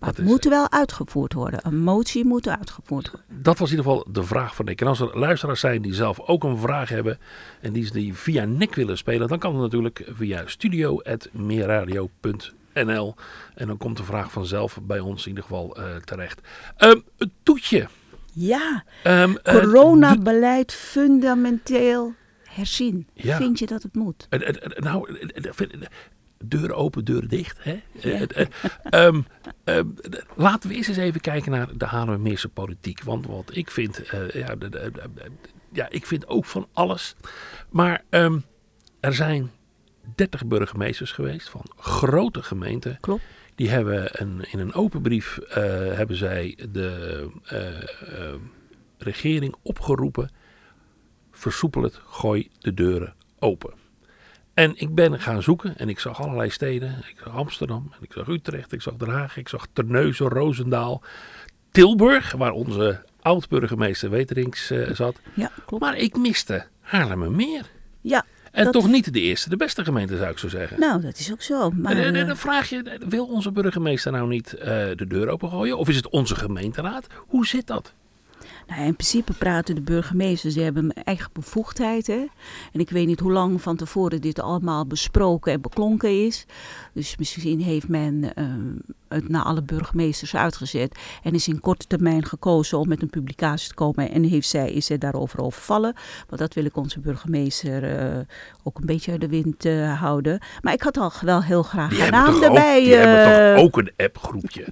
Maar 0.00 0.08
Dat 0.08 0.18
het 0.18 0.26
is- 0.26 0.32
moet 0.32 0.44
wel 0.44 0.70
uitgevoerd 0.70 1.32
worden. 1.32 1.60
Een 1.62 1.78
motie 1.82 2.24
moet 2.24 2.48
uitgevoerd 2.48 3.10
worden. 3.10 3.42
Dat 3.42 3.58
was 3.58 3.70
in 3.70 3.76
ieder 3.76 3.90
geval 3.92 4.06
de 4.12 4.24
vraag 4.24 4.54
van 4.54 4.64
Nick. 4.64 4.80
En 4.80 4.86
als 4.86 5.00
er 5.00 5.18
luisteraars 5.18 5.60
zijn 5.60 5.82
die 5.82 5.94
zelf 5.94 6.20
ook 6.20 6.44
een 6.44 6.58
vraag 6.58 6.88
hebben 6.88 7.18
en 7.60 7.72
die, 7.72 7.92
die 7.92 8.14
via 8.14 8.44
Nick 8.44 8.74
willen 8.74 8.96
spelen, 8.98 9.28
dan 9.28 9.38
kan 9.38 9.52
het 9.52 9.60
natuurlijk 9.62 10.04
via 10.16 10.42
studio.meerradio.nl 10.46 13.14
en 13.54 13.66
dan 13.66 13.76
komt 13.76 13.96
de 13.96 14.04
vraag 14.04 14.32
vanzelf 14.32 14.78
bij 14.82 15.00
ons 15.00 15.22
in 15.22 15.28
ieder 15.28 15.42
geval 15.44 15.76
eh, 15.76 15.96
terecht. 15.96 16.40
Ehm, 16.76 17.00
het 17.18 17.30
toetje. 17.42 17.88
Ja, 18.32 18.84
eh, 19.02 19.32
coronabeleid 19.42 20.72
fundamenteel 20.72 22.14
herzien. 22.44 23.06
Ja. 23.14 23.36
Vind 23.36 23.58
je 23.58 23.66
dat 23.66 23.82
het 23.82 23.94
moet? 23.94 24.26
Eh, 24.28 24.48
eh, 24.48 24.48
eh, 24.48 24.54
Nou, 24.82 25.18
deuren 26.44 26.76
open, 26.76 27.04
deuren 27.04 27.28
dicht. 27.28 27.58
Hè? 27.64 27.70
Eh, 27.72 27.80
Ja. 28.20 28.26
eh, 28.26 28.40
eh, 28.40 29.06
ehm, 29.06 29.20
ehm, 29.64 29.86
laten 30.36 30.68
we 30.70 30.74
eerst 30.76 30.88
eens 30.88 30.98
even 30.98 31.20
kijken 31.20 31.50
naar 31.52 31.78
de 31.78 31.84
Haarlemmermeerse 31.84 32.48
politiek. 32.48 33.02
Want 33.02 33.26
wat 33.26 33.50
ik 33.56 33.70
vind, 33.70 34.00
ja, 34.32 34.54
de- 34.56 34.68
de- 34.68 34.68
de- 34.68 34.90
de- 35.14 35.30
ja, 35.72 35.88
ik 35.90 36.06
vind 36.06 36.26
ook 36.28 36.44
van 36.44 36.68
alles. 36.72 37.14
Maar 37.70 38.04
ehm, 38.10 38.38
er 39.00 39.14
zijn 39.14 39.50
30 40.14 40.46
burgemeesters 40.46 41.12
geweest 41.12 41.48
van 41.48 41.62
grote 41.76 42.42
gemeenten. 42.42 42.98
Klopt. 43.00 43.22
Die 43.54 43.68
hebben 43.70 44.20
een, 44.22 44.44
in 44.50 44.58
een 44.58 44.74
open 44.74 45.02
brief 45.02 45.38
hebben 45.94 46.16
zij 46.16 46.58
de 46.72 47.28
regering 48.98 49.54
opgeroepen. 49.62 50.30
Versoepel 51.30 51.82
het, 51.82 52.00
gooi 52.06 52.48
de 52.58 52.74
deuren 52.74 53.14
open. 53.38 53.74
En 54.54 54.72
ik 54.76 54.94
ben 54.94 55.20
gaan 55.20 55.42
zoeken 55.42 55.78
en 55.78 55.88
ik 55.88 55.98
zag 55.98 56.22
allerlei 56.22 56.50
steden. 56.50 56.90
Ik 57.08 57.16
zag 57.24 57.34
Amsterdam, 57.34 57.90
en 57.92 57.98
ik 58.02 58.12
zag 58.12 58.28
Utrecht, 58.28 58.72
ik 58.72 58.82
zag 58.82 58.94
Den 58.94 59.08
Haag, 59.08 59.36
ik 59.36 59.48
zag 59.48 59.66
Terneuzen, 59.72 60.28
Roosendaal, 60.28 61.02
Tilburg, 61.70 62.32
waar 62.32 62.52
onze 62.52 63.04
oud-burgemeester 63.22 64.10
Weterings 64.10 64.70
eh, 64.70 64.90
zat. 64.94 65.20
Ja, 65.34 65.50
klopt. 65.66 65.82
Maar 65.82 65.96
ik 65.96 66.16
miste 66.16 66.66
Haarlemmermeer. 66.80 67.66
Ja, 68.00 68.24
En 68.52 68.64
Dat- 68.64 68.72
toch 68.72 68.88
niet 68.88 69.12
de 69.12 69.20
eerste, 69.20 69.48
de 69.48 69.56
beste 69.56 69.84
gemeente 69.84 70.16
zou 70.16 70.30
ik 70.30 70.38
zo 70.38 70.48
zeggen. 70.48 70.80
nou, 70.80 71.00
dat 71.00 71.18
is 71.18 71.32
ook 71.32 71.42
zo. 71.42 71.70
Maar, 71.70 71.92
En, 71.92 71.98
en- 71.98 72.04
en 72.14 72.20
eh, 72.20 72.26
dan 72.26 72.36
vraag 72.36 72.68
je, 72.68 73.00
wil 73.08 73.26
onze 73.26 73.52
burgemeester 73.52 74.12
nou 74.12 74.28
niet 74.28 74.52
eh, 74.52 74.66
de 74.96 75.06
deur 75.08 75.28
opengooien? 75.28 75.78
Of 75.78 75.88
is 75.88 75.96
het 75.96 76.08
onze 76.08 76.34
gemeenteraad? 76.36 77.06
Hoe 77.16 77.46
zit 77.46 77.66
dat? 77.66 77.92
Nou, 78.66 78.82
in 78.82 78.94
principe 78.94 79.32
praten 79.32 79.74
de 79.74 79.80
burgemeesters, 79.80 80.54
die 80.54 80.62
hebben 80.62 80.84
een 80.84 81.04
eigen 81.04 81.30
bevoegdheid. 81.32 82.06
Hè? 82.06 82.26
En 82.72 82.80
ik 82.80 82.90
weet 82.90 83.06
niet 83.06 83.20
hoe 83.20 83.32
lang 83.32 83.62
van 83.62 83.76
tevoren 83.76 84.20
dit 84.20 84.40
allemaal 84.40 84.86
besproken 84.86 85.52
en 85.52 85.60
beklonken 85.60 86.26
is. 86.26 86.46
Dus 86.92 87.16
misschien 87.16 87.60
heeft 87.60 87.88
men 87.88 88.34
eh, 88.34 88.46
het 89.10 89.28
naar 89.28 89.42
alle 89.42 89.62
burgemeesters 89.62 90.36
uitgezet. 90.36 90.98
En 91.22 91.34
is 91.34 91.48
in 91.48 91.60
korte 91.60 91.86
termijn 91.86 92.24
gekozen 92.24 92.78
om 92.78 92.88
met 92.88 93.02
een 93.02 93.10
publicatie 93.10 93.68
te 93.68 93.74
komen. 93.74 94.10
En 94.10 94.24
heeft 94.24 94.48
zij, 94.48 94.72
is 94.72 94.86
zij 94.86 94.98
daarover 94.98 95.40
overvallen. 95.40 95.94
Want 96.28 96.40
dat 96.40 96.54
wil 96.54 96.64
ik 96.64 96.76
onze 96.76 97.00
burgemeester 97.00 97.98
eh, 97.98 98.18
ook 98.62 98.78
een 98.78 98.86
beetje 98.86 99.10
uit 99.12 99.20
de 99.20 99.28
wind 99.28 99.64
eh, 99.64 100.00
houden. 100.00 100.40
Maar 100.62 100.72
ik 100.72 100.82
had 100.82 100.96
al 100.98 101.12
wel 101.22 101.42
heel 101.42 101.62
graag 101.62 101.90
Die 101.90 102.04
een 102.04 102.10
naam 102.10 102.26
toch 102.26 102.36
ook, 102.36 102.42
erbij. 102.42 102.84
die 102.84 102.94
hebben 102.94 103.44
eh, 103.50 103.54
toch 103.54 103.64
ook 103.64 103.76
een 103.78 103.90
appgroepje? 103.96 104.66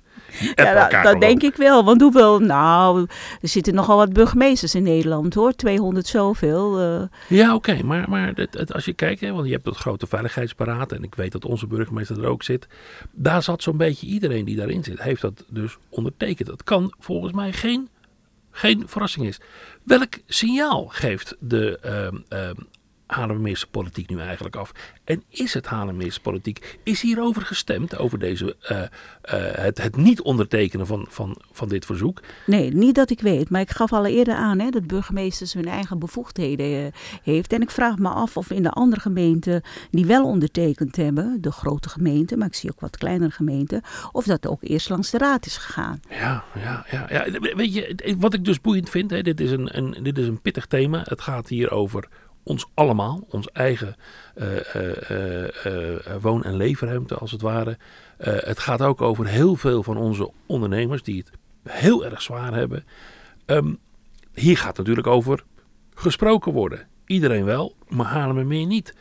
Ja, 0.55 1.03
dat, 1.03 1.21
denk 1.21 1.43
ik 1.43 1.57
wel. 1.57 1.85
Want 1.85 2.01
hoeveel, 2.01 2.39
nou, 2.39 3.07
er 3.41 3.49
zitten 3.49 3.75
nogal 3.75 3.97
wat 3.97 4.13
burgemeesters 4.13 4.75
in 4.75 4.83
Nederland 4.83 5.35
hoor. 5.35 5.53
200 5.53 6.07
zoveel. 6.07 6.79
eh. 6.81 7.03
Ja, 7.39 7.55
oké, 7.55 7.83
maar, 7.83 8.09
maar 8.09 8.33
het, 8.35 8.55
het- 8.55 8.73
als 8.75 8.85
je 8.85 8.93
kijkt, 8.93 9.21
hè, 9.21 9.33
want 9.33 9.47
je 9.47 9.53
hebt 9.53 9.65
dat 9.65 9.77
grote 9.77 10.07
veiligheidsberaad 10.07 10.93
en 10.93 11.03
ik 11.03 11.15
weet 11.15 11.33
dat 11.33 11.45
onze 11.45 11.67
burgemeester 11.67 12.19
er 12.23 12.29
ook 12.29 12.43
zit. 12.43 12.67
Daar 13.13 13.43
zat 13.43 13.63
zo'n 13.63 13.77
beetje 13.77 14.07
iedereen 14.29 14.45
die 14.45 14.57
daarin 14.57 14.85
zit, 14.85 15.03
heeft 15.03 15.21
dat 15.21 15.45
dus 15.49 15.77
ondertekend. 15.89 16.49
Dat 16.49 16.65
kan 16.65 16.95
volgens 16.99 17.33
mij 17.33 17.53
geen, 17.53 17.89
geen 18.51 18.89
verrassing 18.89 19.27
is. 19.27 19.41
Welk 19.83 20.15
signaal 20.27 20.87
geeft 20.87 21.37
de 21.41 21.79
ehm 21.79 22.17
ehm 22.29 22.61
Haarlemmermeerse 23.09 23.67
politiek 23.67 24.09
nu 24.09 24.21
eigenlijk 24.21 24.57
af? 24.57 24.73
En 25.05 25.23
is 25.29 25.55
het 25.55 25.67
Haarlemmermeerse 25.67 26.21
politiek, 26.21 26.79
is 26.83 27.01
hierover 27.01 27.43
gestemd, 27.43 27.99
over 27.99 28.19
deze, 28.19 28.57
eh, 28.61 28.83
eh, 28.83 28.89
het, 29.65 29.83
het 29.83 29.97
niet 29.97 30.21
ondertekenen 30.21 30.87
van, 30.87 31.07
van, 31.11 31.37
van 31.53 31.69
dit 31.69 31.85
verzoek? 31.85 32.23
Nee, 32.47 32.75
niet 32.75 32.95
dat 32.95 33.11
ik 33.11 33.21
weet. 33.21 33.51
Maar 33.51 33.61
ik 33.61 33.71
gaf 33.71 33.93
al 33.93 34.07
eerder 34.07 34.35
aan 34.35 34.59
hè, 34.59 34.71
dat 34.71 34.87
burgemeesters 34.87 35.53
hun 35.53 35.69
eigen 35.69 35.99
bevoegdheden 35.99 36.67
eh, 36.67 36.93
heeft. 37.23 37.53
En 37.53 37.63
ik 37.63 37.71
vraag 37.71 37.99
me 37.99 38.09
af 38.09 38.37
of 38.37 38.51
in 38.51 38.63
de 38.63 38.71
andere 38.71 39.01
gemeenten 39.01 39.63
die 39.91 40.07
wel 40.07 40.25
ondertekend 40.25 40.97
hebben, 40.97 41.41
de 41.41 41.53
grote 41.53 41.89
gemeenten, 41.89 42.39
maar 42.39 42.49
ik 42.49 42.55
zie 42.55 42.71
ook 42.71 42.81
wat 42.81 42.97
kleinere 42.97 43.31
gemeenten, 43.31 43.83
of 44.13 44.25
dat 44.25 44.47
ook 44.47 44.63
eerst 44.63 44.89
langs 44.89 45.11
de 45.11 45.19
raad 45.19 45.47
is 45.47 45.57
gegaan. 45.57 46.01
Ja, 46.11 46.45
ja, 46.55 46.87
ja, 46.91 47.07
ja. 47.11 47.41
Weet 47.41 47.75
je, 47.75 48.15
wat 48.19 48.35
ik 48.35 48.45
dus 48.45 48.61
boeiend 48.61 48.91
vind, 48.91 49.11
hè, 49.11 49.23
dit, 49.23 49.41
is 49.41 49.51
een, 49.51 49.77
een, 49.77 50.03
dit 50.03 50.19
is 50.19 50.27
een 50.27 50.41
pittig 50.41 50.67
thema. 50.67 51.03
Het 51.05 51.21
gaat 51.21 51.49
hier 51.49 51.71
over 51.71 52.09
ons 52.49 52.67
allemaal, 52.75 53.27
ons 53.31 53.51
eigen 53.53 53.97
eh, 54.35 54.75
eh, 54.75 55.67
eh, 55.97 55.99
woon- 56.21 56.45
en 56.45 56.57
leefruimte 56.57 57.15
als 57.15 57.31
het 57.31 57.41
ware. 57.41 57.79
het 58.19 58.59
gaat 58.59 58.83
ook 58.83 59.01
over 59.03 59.27
heel 59.27 59.57
veel 59.57 59.83
van 59.83 59.97
onze 59.97 60.31
ondernemers 60.47 61.03
die 61.03 61.19
het 61.19 61.31
heel 61.75 62.05
erg 62.05 62.23
zwaar 62.23 62.55
hebben. 62.55 62.85
Ehm, 63.47 63.75
hier 64.35 64.57
gaat 64.59 64.77
natuurlijk 64.77 65.07
over 65.07 65.45
gesproken 65.95 66.53
worden. 66.53 66.87
Iedereen 67.07 67.45
wel, 67.45 67.77
maar 67.89 68.07
halen 68.07 68.37
we 68.37 68.43
meer 68.43 68.67
niet. 68.67 68.95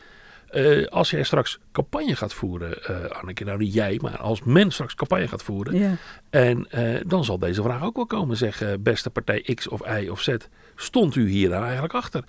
als 0.88 1.10
jij 1.10 1.22
straks 1.22 1.58
campagne 1.72 2.16
gaat 2.16 2.34
voeren, 2.34 2.82
Anneke, 3.20 3.44
nou 3.44 3.58
niet 3.58 3.74
jij, 3.74 3.98
maar 4.02 4.18
als 4.18 4.42
men 4.42 4.70
straks 4.70 4.94
campagne 4.94 5.28
gaat 5.28 5.42
voeren, 5.42 5.78
Ja. 5.78 5.94
en 6.30 6.66
dan 7.06 7.24
zal 7.24 7.38
deze 7.38 7.62
vraag 7.62 7.82
ook 7.82 7.96
wel 7.96 8.06
komen, 8.06 8.36
zeggen 8.36 8.82
beste 8.82 9.10
partij 9.10 9.40
X 9.54 9.68
of 9.68 10.00
Y 10.00 10.08
of 10.08 10.20
Z, 10.20 10.34
stond 10.76 11.14
u 11.14 11.28
hier 11.28 11.48
nou 11.48 11.62
eigenlijk 11.62 11.94
achter? 11.94 12.24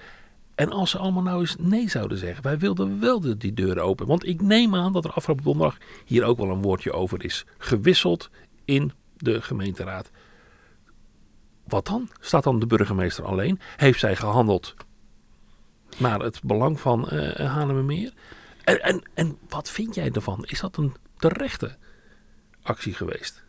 En 0.59 0.71
als 0.71 0.89
ze 0.89 0.97
allemaal 0.97 1.23
nou 1.23 1.39
eens 1.39 1.55
nee 1.59 1.89
zouden 1.89 2.17
zeggen, 2.17 2.43
wij 2.43 2.57
wilden 2.57 2.99
wel 2.99 3.19
de, 3.19 3.37
die 3.37 3.53
deuren 3.53 3.83
open. 3.83 4.07
Want 4.07 4.27
ik 4.27 4.41
neem 4.41 4.75
aan 4.75 4.93
dat 4.93 5.05
er 5.05 5.11
afgelopen 5.11 5.43
donderdag 5.43 5.77
hier 6.05 6.23
ook 6.23 6.37
wel 6.37 6.49
een 6.49 6.61
woordje 6.61 6.91
over 6.91 7.23
is 7.23 7.45
gewisseld 7.57 8.29
in 8.65 8.91
de 9.17 9.41
gemeenteraad. 9.41 10.11
Wat 11.63 11.85
dan? 11.85 12.09
Staat 12.19 12.43
dan 12.43 12.59
de 12.59 12.65
burgemeester 12.67 13.25
alleen? 13.25 13.59
Heeft 13.77 13.99
zij 13.99 14.15
gehandeld 14.15 14.75
naar 15.97 16.19
het 16.19 16.43
belang 16.43 16.79
van 16.79 17.07
uh, 17.13 17.35
Haarlemmermeer? 17.35 18.13
En, 18.63 18.81
en, 18.81 19.03
en 19.13 19.37
wat 19.49 19.69
vind 19.69 19.95
jij 19.95 20.11
ervan? 20.11 20.45
Is 20.45 20.59
dat 20.59 20.77
een 20.77 20.95
terechte 21.17 21.77
actie 22.61 22.93
geweest? 22.93 23.43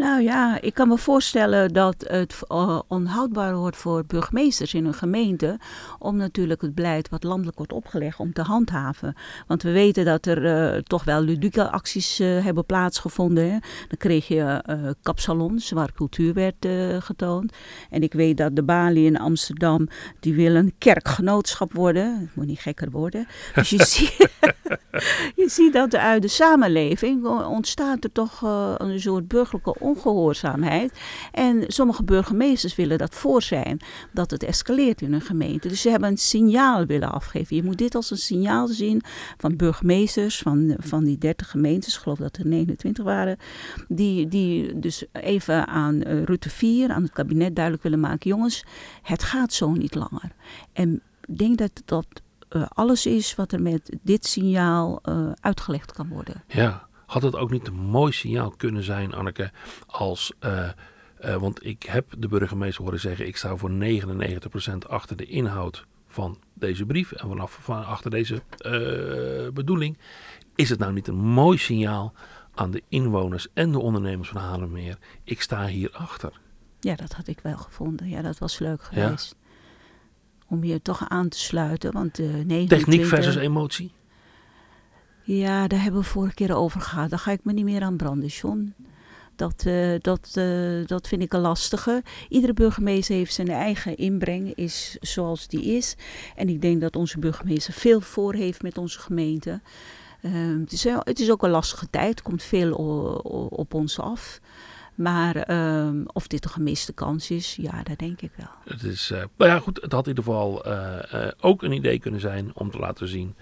Nou 0.00 0.22
ja, 0.22 0.60
ik 0.60 0.74
kan 0.74 0.88
me 0.88 0.98
voorstellen 0.98 1.72
dat 1.72 2.04
het 2.08 2.42
uh, 2.48 2.78
onhoudbaar 2.86 3.56
wordt 3.56 3.76
voor 3.76 4.04
burgemeesters 4.06 4.74
in 4.74 4.84
een 4.84 4.94
gemeente 4.94 5.58
om 5.98 6.16
natuurlijk 6.16 6.60
het 6.60 6.74
beleid 6.74 7.08
wat 7.08 7.24
landelijk 7.24 7.56
wordt 7.56 7.72
opgelegd 7.72 8.18
om 8.18 8.32
te 8.32 8.42
handhaven. 8.42 9.14
Want 9.46 9.62
we 9.62 9.72
weten 9.72 10.04
dat 10.04 10.26
er 10.26 10.44
uh, 10.74 10.80
toch 10.82 11.04
wel 11.04 11.20
ludieke 11.20 11.70
acties 11.70 12.20
uh, 12.20 12.44
hebben 12.44 12.66
plaatsgevonden. 12.66 13.44
Hè. 13.44 13.58
Dan 13.88 13.98
kreeg 13.98 14.28
je 14.28 14.62
kapsalons 15.02 15.70
waar 15.70 15.92
cultuur 15.92 16.34
werd 16.34 16.66
getoond. 17.04 17.52
En 17.90 18.02
ik 18.02 18.12
weet 18.12 18.36
dat 18.36 18.56
de 18.56 18.62
Bali 18.62 19.06
in 19.06 19.18
Amsterdam, 19.18 19.88
die 20.20 20.34
wil 20.34 20.54
een 20.54 20.74
kerkgenootschap 20.78 21.72
worden. 21.72 22.20
Het 22.20 22.34
moet 22.34 22.46
niet 22.46 22.60
gekker 22.60 22.90
worden. 22.90 23.26
Dus 23.54 23.70
je, 23.70 23.84
ziet, 23.94 24.16
je 25.42 25.48
ziet 25.48 25.72
dat 25.72 25.96
uit 25.96 26.22
de 26.22 26.28
samenleving 26.28 27.26
ontstaat 27.26 28.04
er 28.04 28.12
toch 28.12 28.40
een 28.78 29.00
soort 29.00 29.28
burgerlijke 29.28 29.74
ongehoorzaamheid. 29.90 30.98
En 31.32 31.64
sommige 31.66 32.04
burgemeesters 32.04 32.76
willen 32.76 32.98
dat 32.98 33.14
voor 33.14 33.42
zijn, 33.42 33.80
dat 34.12 34.30
het 34.30 34.42
escaleert 34.42 35.02
in 35.02 35.12
een 35.12 35.20
gemeente. 35.20 35.68
Dus 35.68 35.80
ze 35.80 35.90
hebben 35.90 36.08
een 36.08 36.18
signaal 36.18 36.86
willen 36.86 37.12
afgeven. 37.12 37.56
Je 37.56 37.62
moet 37.62 37.78
dit 37.78 37.94
als 37.94 38.10
een 38.10 38.16
signaal 38.16 38.68
zien 38.68 39.02
van 39.36 39.56
burgemeesters 39.56 40.38
van, 40.38 40.76
van 40.78 41.04
die 41.04 41.18
30 41.18 41.50
gemeentes, 41.50 41.94
ik 41.94 42.00
geloof 42.00 42.18
dat 42.18 42.36
er 42.36 42.46
29 42.46 43.04
waren, 43.04 43.36
die, 43.88 44.28
die 44.28 44.78
dus 44.78 45.04
even 45.12 45.66
aan 45.66 45.94
uh, 45.94 46.22
Rutte 46.22 46.50
4, 46.50 46.90
aan 46.90 47.02
het 47.02 47.12
kabinet 47.12 47.54
duidelijk 47.54 47.84
willen 47.84 48.00
maken, 48.00 48.30
jongens, 48.30 48.64
het 49.02 49.22
gaat 49.22 49.52
zo 49.52 49.72
niet 49.72 49.94
langer. 49.94 50.32
En 50.72 51.02
ik 51.24 51.38
denk 51.38 51.58
dat 51.58 51.82
dat 51.84 52.06
uh, 52.50 52.66
alles 52.68 53.06
is 53.06 53.34
wat 53.34 53.52
er 53.52 53.62
met 53.62 53.96
dit 54.02 54.26
signaal 54.26 55.00
uh, 55.04 55.30
uitgelegd 55.40 55.92
kan 55.92 56.08
worden. 56.08 56.42
Ja. 56.46 56.88
Had 57.10 57.22
het 57.22 57.36
ook 57.36 57.50
niet 57.50 57.66
een 57.66 57.74
mooi 57.74 58.12
signaal 58.12 58.50
kunnen 58.50 58.82
zijn, 58.82 59.14
Anneke, 59.14 59.50
als... 59.86 60.32
Uh, 60.44 60.68
uh, 61.24 61.36
want 61.36 61.66
ik 61.66 61.82
heb 61.82 62.06
de 62.18 62.28
burgemeester 62.28 62.84
horen 62.84 63.00
zeggen, 63.00 63.26
ik 63.26 63.36
sta 63.36 63.56
voor 63.56 63.70
99% 63.70 63.72
achter 64.88 65.16
de 65.16 65.26
inhoud 65.26 65.86
van 66.06 66.38
deze 66.54 66.86
brief 66.86 67.12
en 67.12 67.28
vanaf 67.28 67.58
van 67.62 67.86
achter 67.86 68.10
deze 68.10 68.34
uh, 68.34 69.52
bedoeling. 69.52 69.98
Is 70.54 70.70
het 70.70 70.78
nou 70.78 70.92
niet 70.92 71.08
een 71.08 71.18
mooi 71.18 71.58
signaal 71.58 72.12
aan 72.54 72.70
de 72.70 72.82
inwoners 72.88 73.46
en 73.54 73.72
de 73.72 73.78
ondernemers 73.78 74.28
van 74.28 74.40
Haarlemmeer? 74.40 74.98
Ik 75.24 75.42
sta 75.42 75.66
hier 75.66 75.90
achter. 75.92 76.40
Ja, 76.80 76.94
dat 76.94 77.12
had 77.12 77.26
ik 77.26 77.40
wel 77.40 77.56
gevonden. 77.56 78.08
Ja, 78.08 78.22
dat 78.22 78.38
was 78.38 78.58
leuk 78.58 78.82
geweest. 78.82 79.36
Ja? 79.40 79.48
Om 80.46 80.64
je 80.64 80.82
toch 80.82 81.08
aan 81.08 81.28
te 81.28 81.38
sluiten. 81.38 81.92
Want, 81.92 82.18
29... 82.18 82.78
Techniek 82.78 83.04
versus 83.04 83.36
emotie? 83.36 83.92
Ja, 85.22 85.66
daar 85.66 85.82
hebben 85.82 86.00
we 86.00 86.06
vorige 86.06 86.34
keer 86.34 86.56
over 86.56 86.80
gehad. 86.80 87.10
Daar 87.10 87.18
ga 87.18 87.30
ik 87.30 87.44
me 87.44 87.52
niet 87.52 87.64
meer 87.64 87.82
aan 87.82 87.96
branden, 87.96 88.28
John. 88.28 88.74
Dat, 89.36 89.64
uh, 89.66 89.94
dat, 90.00 90.34
uh, 90.38 90.86
dat 90.86 91.08
vind 91.08 91.22
ik 91.22 91.32
een 91.32 91.40
lastige. 91.40 92.02
Iedere 92.28 92.52
burgemeester 92.52 93.14
heeft 93.14 93.34
zijn 93.34 93.48
eigen 93.48 93.96
inbreng, 93.96 94.54
is 94.54 94.96
zoals 95.00 95.48
die 95.48 95.76
is. 95.76 95.96
En 96.36 96.48
ik 96.48 96.60
denk 96.60 96.80
dat 96.80 96.96
onze 96.96 97.18
burgemeester 97.18 97.72
veel 97.72 98.00
voor 98.00 98.34
heeft 98.34 98.62
met 98.62 98.78
onze 98.78 98.98
gemeente. 98.98 99.60
Uh, 100.22 100.60
het, 100.60 100.72
is, 100.72 100.84
het 100.84 101.20
is 101.20 101.30
ook 101.30 101.42
een 101.42 101.50
lastige 101.50 101.90
tijd, 101.90 102.18
er 102.18 102.24
komt 102.24 102.42
veel 102.42 102.72
op 103.50 103.74
ons 103.74 103.98
af. 103.98 104.40
Maar 104.94 105.50
um, 105.86 106.04
of 106.12 106.26
dit 106.26 106.44
een 106.44 106.50
gemiste 106.50 106.92
kans 106.92 107.30
is, 107.30 107.56
ja, 107.56 107.82
dat 107.82 107.98
denk 107.98 108.20
ik 108.20 108.30
wel. 108.36 108.74
Het 108.74 108.82
is, 108.82 109.08
nou 109.36 109.50
ja, 109.50 109.58
goed, 109.58 109.80
het 109.82 109.92
had 109.92 110.06
in 110.06 110.08
ieder 110.08 110.24
geval 110.24 110.64
ook 111.40 111.62
een 111.62 111.72
idee 111.72 111.98
kunnen 111.98 112.20
zijn 112.20 112.50
om 112.54 112.70
te 112.70 112.78
laten 112.78 113.08
zien. 113.08 113.34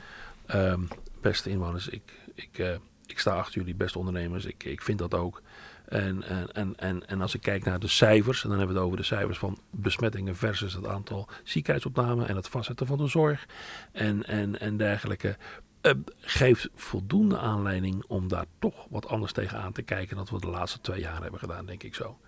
Beste 1.28 1.50
inwoners, 1.50 1.88
ik, 1.88 2.02
ik, 2.34 2.58
uh, 2.58 2.74
ik 3.06 3.18
sta 3.18 3.34
achter 3.34 3.54
jullie, 3.54 3.74
beste 3.74 3.98
ondernemers. 3.98 4.44
Ik, 4.44 4.64
ik 4.64 4.82
vind 4.82 4.98
dat 4.98 5.14
ook. 5.14 5.42
En, 5.88 6.22
en, 6.52 6.76
en, 6.76 7.06
en 7.06 7.20
als 7.20 7.34
ik 7.34 7.40
kijk 7.40 7.64
naar 7.64 7.78
de 7.78 7.88
cijfers, 7.88 8.42
en 8.42 8.48
dan 8.48 8.58
hebben 8.58 8.76
we 8.76 8.80
het 8.80 8.90
over 8.90 9.02
de 9.02 9.06
cijfers 9.14 9.38
van 9.38 9.58
besmettingen 9.70 10.36
versus 10.36 10.74
het 10.74 10.86
aantal 10.86 11.28
ziekenhuisopnamen 11.44 12.28
en 12.28 12.36
het 12.36 12.48
vastzetten 12.48 12.86
van 12.86 12.98
de 12.98 13.06
zorg 13.06 13.46
en, 13.92 14.24
en, 14.24 14.60
en 14.60 14.76
dergelijke. 14.76 15.36
Uh, 15.82 15.92
geeft 16.20 16.68
voldoende 16.74 17.38
aanleiding 17.38 18.04
om 18.06 18.28
daar 18.28 18.46
toch 18.58 18.86
wat 18.90 19.06
anders 19.06 19.32
tegenaan 19.32 19.72
te 19.72 19.82
kijken 19.82 20.16
dan 20.16 20.26
we 20.30 20.40
de 20.40 20.46
laatste 20.46 20.80
twee 20.80 21.00
jaar 21.00 21.22
hebben 21.22 21.40
gedaan, 21.40 21.66
denk 21.66 21.82
ik 21.82 21.94
zo. 21.94 22.18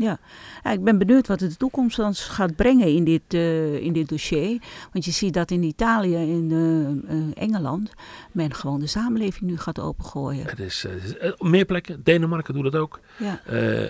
Ja. 0.00 0.18
ja, 0.64 0.70
ik 0.70 0.84
ben 0.84 0.98
benieuwd 0.98 1.26
wat 1.26 1.38
de 1.38 1.56
toekomst 1.56 1.96
dan 1.96 2.14
gaat 2.14 2.56
brengen 2.56 2.86
in 2.86 3.04
dit, 3.04 3.34
uh, 3.34 3.74
in 3.74 3.92
dit 3.92 4.08
dossier. 4.08 4.62
Want 4.92 5.04
je 5.04 5.10
ziet 5.10 5.34
dat 5.34 5.50
in 5.50 5.62
Italië 5.62 6.14
en 6.14 6.28
in 6.28 6.50
uh, 6.50 7.16
uh, 7.16 7.32
Engeland 7.34 7.92
men 8.32 8.54
gewoon 8.54 8.80
de 8.80 8.86
samenleving 8.86 9.50
nu 9.50 9.58
gaat 9.58 9.80
opengooien. 9.80 10.46
Het 10.46 10.60
is 10.60 10.86
meer 11.38 11.64
plekken. 11.64 12.02
Denemarken 12.02 12.54
doet 12.54 12.62
dat 12.62 12.74
ook. 12.74 13.00
Ja. 13.16 13.40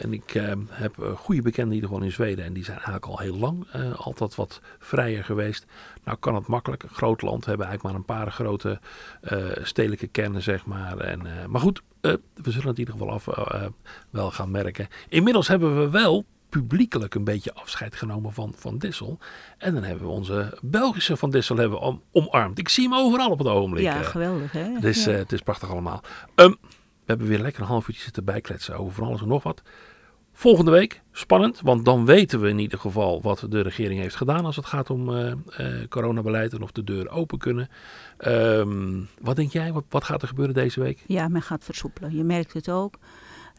en 0.03 0.13
ik 0.13 0.41
heb 0.69 1.15
goede 1.17 1.43
bekenden 1.43 1.69
in 1.69 1.75
ieder 1.75 1.89
geval 1.89 2.05
in 2.05 2.13
Zweden. 2.13 2.45
En 2.45 2.53
die 2.53 2.65
zijn 2.65 2.77
eigenlijk 2.77 3.07
al 3.07 3.19
heel 3.19 3.37
lang 3.37 3.67
altijd 3.97 4.35
wat 4.35 4.61
vrijer 4.79 5.25
geweest. 5.25 5.67
Nou 6.05 6.17
kan 6.21 6.35
het 6.35 6.47
makkelijk. 6.47 6.83
Een 6.83 6.89
groot 6.89 7.23
land 7.23 7.45
hebben 7.45 7.67
eigenlijk 7.67 7.95
maar 7.95 8.05
een 8.05 8.23
paar 8.23 8.33
grote 8.33 8.81
stedelijke 9.63 10.07
kernen, 10.07 10.43
zeg 10.43 10.67
maar. 10.67 10.99
En, 10.99 11.27
maar 11.49 11.61
goed, 11.61 11.83
uh, 12.01 12.13
we 12.35 12.51
zullen 12.51 12.69
het 12.69 12.79
in 12.79 12.87
ieder 12.87 12.95
geval 12.95 13.11
af, 13.11 13.27
uh, 13.27 13.67
wel 14.11 14.31
gaan 14.31 14.51
merken. 14.51 14.89
Inmiddels 15.09 15.49
hebben 15.49 15.81
we 15.81 15.91
wel 15.91 16.25
publiekelijk 16.49 17.15
een 17.15 17.25
beetje 17.25 17.55
afscheid 17.55 17.97
genomen 17.97 18.33
van 18.33 18.53
Van 18.57 18.79
Dissel. 18.79 19.19
En 19.59 19.75
dan 19.75 19.83
hebben 19.83 20.07
we 20.07 20.13
onze 20.13 20.59
Belgische 20.63 21.17
Van 21.17 21.31
Dissel 21.31 21.57
hebben 21.57 21.81
om, 21.81 22.03
omarmd. 22.13 22.59
Ik 22.59 22.69
zie 22.69 22.89
hem 22.89 22.99
overal 22.99 23.31
op 23.31 23.39
het 23.39 23.49
ogenblik. 23.49 23.83
Ja, 23.83 24.03
geweldig 24.03 24.53
hè. 24.53 24.73
Het 24.75 24.85
is, 24.85 25.05
ja. 25.05 25.13
uh, 25.13 25.19
het 25.19 25.33
is 25.33 25.41
prachtig 25.41 25.71
allemaal. 25.71 26.03
Um, 26.35 26.57
we 26.61 27.17
hebben 27.17 27.27
weer 27.27 27.39
lekker 27.39 27.63
een 27.63 27.69
half 27.69 27.89
uurtje 27.89 28.03
zitten 28.03 28.25
bijkletsen 28.25 28.77
over 28.77 28.95
van 28.95 29.07
alles 29.07 29.21
en 29.21 29.29
nog 29.29 29.43
wat. 29.43 29.63
Volgende 30.33 30.71
week, 30.71 31.03
spannend, 31.13 31.61
want 31.61 31.85
dan 31.85 32.05
weten 32.05 32.41
we 32.41 32.49
in 32.49 32.59
ieder 32.59 32.79
geval 32.79 33.23
wat 33.23 33.47
de 33.49 33.61
regering 33.61 34.01
heeft 34.01 34.15
gedaan 34.15 34.45
als 34.45 34.57
het 34.57 34.67
gaat 34.67 34.91
om 34.91 35.09
uh, 35.09 35.33
uh, 35.61 35.89
coronabeleid 35.89 36.53
en 36.53 36.63
of 36.63 36.73
de 36.73 36.85
deuren 36.85 37.11
open 37.11 37.39
kunnen. 37.39 37.69
Um, 38.27 39.09
wat 39.21 39.37
denk 39.37 39.53
jij, 39.53 39.73
wat, 39.89 40.05
gaat 40.05 40.23
er 40.23 40.29
gebeuren 40.29 40.55
deze 40.55 40.81
week? 40.81 41.05
Ja, 41.07 41.29
men 41.29 41.43
gaat 41.43 41.65
versoepelen. 41.65 42.17
Je 42.17 42.25
merkt 42.25 42.53
het 42.53 42.71
ook. 42.71 42.95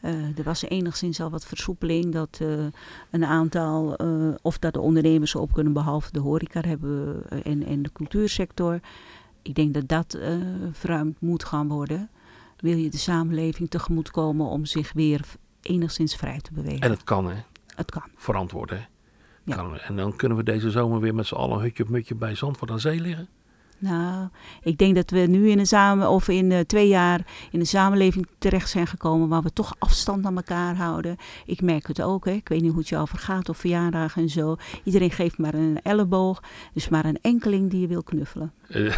Uh, 0.06 0.38
er 0.38 0.44
was 0.44 0.62
enigszins 0.62 1.22
al 1.22 1.30
wat 1.30 1.46
versoepeling 1.46 2.14
dat 2.14 2.40
een 3.12 3.26
aantal, 3.26 3.96
of 4.42 4.60
dat 4.60 4.74
de 4.74 4.80
ondernemers 4.80 5.36
op 5.36 5.54
kunnen, 5.54 5.74
behalve 5.74 6.12
de 6.12 6.20
horeca 6.20 6.62
hebben 6.62 7.24
en, 7.44 7.66
en 7.66 7.82
de 7.82 7.92
cultuursector. 7.94 8.80
Ik 9.42 9.56
denk 9.56 9.74
dat 9.74 9.88
dat 9.88 10.20
verruimd 10.72 11.22
moet 11.22 11.44
gaan 11.44 11.68
worden. 11.68 12.10
Wil 12.58 12.78
je 12.78 12.90
de 12.90 12.98
samenleving 12.98 13.70
tegemoetkomen 13.70 14.46
om 14.46 14.66
zich 14.66 14.94
weer 14.94 15.22
enigszins 15.62 16.16
vrij 16.16 16.40
te 16.42 16.54
bewegen. 16.54 16.82
En 16.82 16.90
het 16.90 17.04
kan, 17.04 17.30
hè? 17.30 17.36
Het 17.76 17.92
kan. 17.92 18.04
Verantwoord, 18.16 18.70
hè? 18.70 18.80
Ja. 19.44 19.56
Kan. 19.56 19.78
En 19.78 19.96
dan 19.96 20.16
kunnen 20.16 20.38
we 20.38 20.44
deze 20.44 20.72
zomer 20.72 21.00
weer 21.00 21.16
met 21.16 21.28
z'n 21.28 21.36
allen 21.36 21.60
hutje 21.60 21.84
op 21.84 21.90
mutje 21.90 22.16
bij 22.16 22.36
Zandvoort 22.36 22.72
aan 22.72 22.80
zee 22.80 23.00
liggen? 23.00 23.28
Nou, 23.82 24.28
ik 24.62 24.78
denk 24.78 24.96
dat 24.96 25.10
we 25.10 25.20
nu 25.20 25.50
in 25.50 25.60
een 25.60 25.68
samen 25.68 26.10
of 26.10 26.28
in 26.28 26.52
uh, 26.52 26.60
twee 26.60 26.88
jaar 26.88 27.26
in 27.52 27.60
een 27.60 27.66
samenleving 27.66 28.28
terecht 28.38 28.70
zijn 28.70 28.88
gekomen 28.88 29.28
waar 29.28 29.42
we 29.42 29.54
toch 29.54 29.76
afstand 29.80 30.26
aan 30.26 30.36
elkaar 30.36 30.76
houden. 30.76 31.18
Ik 31.46 31.62
merk 31.62 31.88
het 31.88 32.02
ook, 32.02 32.26
hè. 32.26 32.32
ik 32.32 32.50
weet 32.50 32.62
niet 32.62 32.70
hoe 32.70 32.80
het 32.80 32.90
jou 32.90 33.08
vergaat 33.08 33.50
of 33.50 33.58
verjaardagen 33.58 34.22
en 34.22 34.30
zo. 34.30 34.56
Iedereen 34.84 35.12
geeft 35.12 35.38
maar 35.38 35.54
een 35.54 35.80
elleboog, 35.84 36.44
dus 36.74 36.90
maar 36.90 37.06
een 37.06 37.20
enkeling 37.22 37.70
die 37.70 37.82
je 37.82 37.88
wil 37.88 38.04
knuffelen. 38.04 38.54
Uh. 38.70 38.98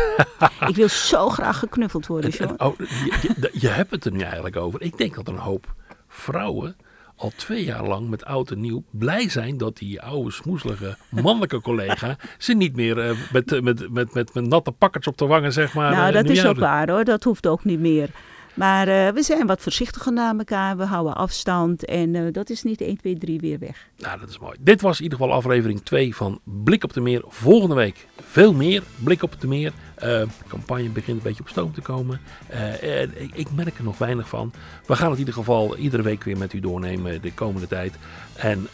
ik 0.70 0.76
wil 0.76 0.90
zo 0.90 1.30
graag 1.30 1.60
geknuffeld 1.60 2.08
worden, 2.08 2.30
John. 2.30 2.54
Oh, 2.58 2.78
je, 2.78 3.20
je, 3.22 3.50
je 3.54 3.68
hebt 3.68 3.92
het 3.92 4.06
er 4.06 4.12
nu 4.12 4.22
eigenlijk 4.22 4.56
over. 4.56 4.82
Ik 4.82 4.98
denk 4.98 5.16
dat 5.16 5.28
een 5.28 5.38
hoop 5.38 5.76
vrouwen 6.14 6.76
al 7.16 7.32
twee 7.36 7.64
jaar 7.64 7.88
lang 7.88 8.10
met 8.10 8.26
oud 8.26 8.52
en 8.52 8.60
nieuw 8.60 8.84
blij 8.92 9.30
zijn 9.30 9.58
dat 9.58 9.78
die 9.78 10.02
oude 10.02 10.32
smoeselige 10.32 10.98
mannelijke 11.10 11.62
collega 11.62 12.18
ze 12.38 12.54
niet 12.54 12.76
meer 12.76 12.98
uh, 12.98 13.18
met, 13.32 13.62
met, 13.62 13.92
met, 13.92 14.14
met, 14.14 14.34
met 14.34 14.48
natte 14.48 14.72
pakkers 14.72 15.08
op 15.08 15.18
de 15.18 15.26
wangen, 15.26 15.54
zeg 15.54 15.74
maar. 15.74 15.92
Nou, 15.92 16.12
dat 16.12 16.30
is 16.30 16.46
ook 16.46 16.60
waar 16.60 16.90
hoor. 16.90 17.04
Dat 17.04 17.24
hoeft 17.24 17.48
ook 17.48 17.64
niet 17.64 17.80
meer. 17.80 18.10
Maar 18.54 18.88
uh, 18.88 19.10
we 19.10 19.24
zijn 19.24 19.48
wat 19.48 19.62
voorzichtiger 19.62 20.14
naar 20.14 20.38
elkaar. 20.38 20.78
We 20.78 20.84
houden 20.84 21.16
afstand. 21.16 21.86
En 21.86 22.14
uh, 22.14 22.34
dat 22.34 22.50
is 22.50 22.64
niet 22.64 22.82
1, 22.82 22.98
2, 22.98 23.18
3 23.18 23.40
weer 23.40 23.60
weg. 23.60 23.88
Nou, 23.98 24.20
dat 24.20 24.30
is 24.30 24.40
mooi. 24.40 24.58
Dit 24.60 24.82
was 24.82 24.98
in 24.98 25.04
ieder 25.04 25.18
geval 25.18 25.34
aflevering 25.34 25.82
2 25.84 26.16
van 26.16 26.40
Blik 26.44 26.84
op 26.84 26.94
de 26.94 27.02
Meer. 27.02 27.24
Volgende 27.28 27.76
week 27.76 28.08
veel 28.24 28.54
meer 28.54 28.84
Blik 29.04 29.24
op 29.24 29.42
de 29.42 29.48
Meer. 29.48 29.72
Uh, 29.96 30.02
de 30.02 30.28
campagne 30.48 30.90
begint 30.90 31.18
een 31.18 31.24
beetje 31.24 31.42
op 31.42 31.50
stoom 31.50 31.74
te 31.74 31.82
komen. 31.82 32.20
Ik, 33.16 33.36
ik, 33.36 33.52
merk 33.52 33.78
er 33.78 33.84
nog 33.84 33.98
weinig 33.98 34.30
van. 34.30 34.54
We 34.86 34.96
gaan 34.96 35.10
het 35.10 35.20
in 35.20 35.26
ieder 35.26 35.34
geval 35.34 35.78
iedere 35.78 36.04
week 36.04 36.24
weer 36.24 36.38
met 36.38 36.54
u 36.54 36.60
doornemen 36.60 37.22
de 37.22 37.34
komende 37.34 37.68
tijd. 37.68 37.94
En 38.36 38.68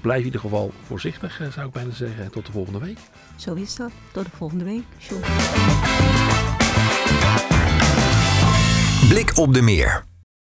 blijf 0.00 0.18
in 0.18 0.24
ieder 0.24 0.40
geval 0.40 0.72
voorzichtig, 0.86 1.40
zou 1.52 1.66
ik 1.66 1.72
bijna 1.72 1.92
zeggen. 1.92 2.24
En 2.24 2.30
tot 2.30 2.46
de 2.46 2.52
volgende 2.52 2.78
week. 2.78 2.98
Zo 3.36 3.54
is 3.54 3.76
dat. 3.76 3.90
Tot 4.12 4.24
de 4.24 4.30
volgende 4.36 4.64
week. 4.64 4.84
Sure. 4.98 5.26
Blik 9.08 9.38
op 9.38 9.54
de 9.54 9.62
Meer. 9.62 10.04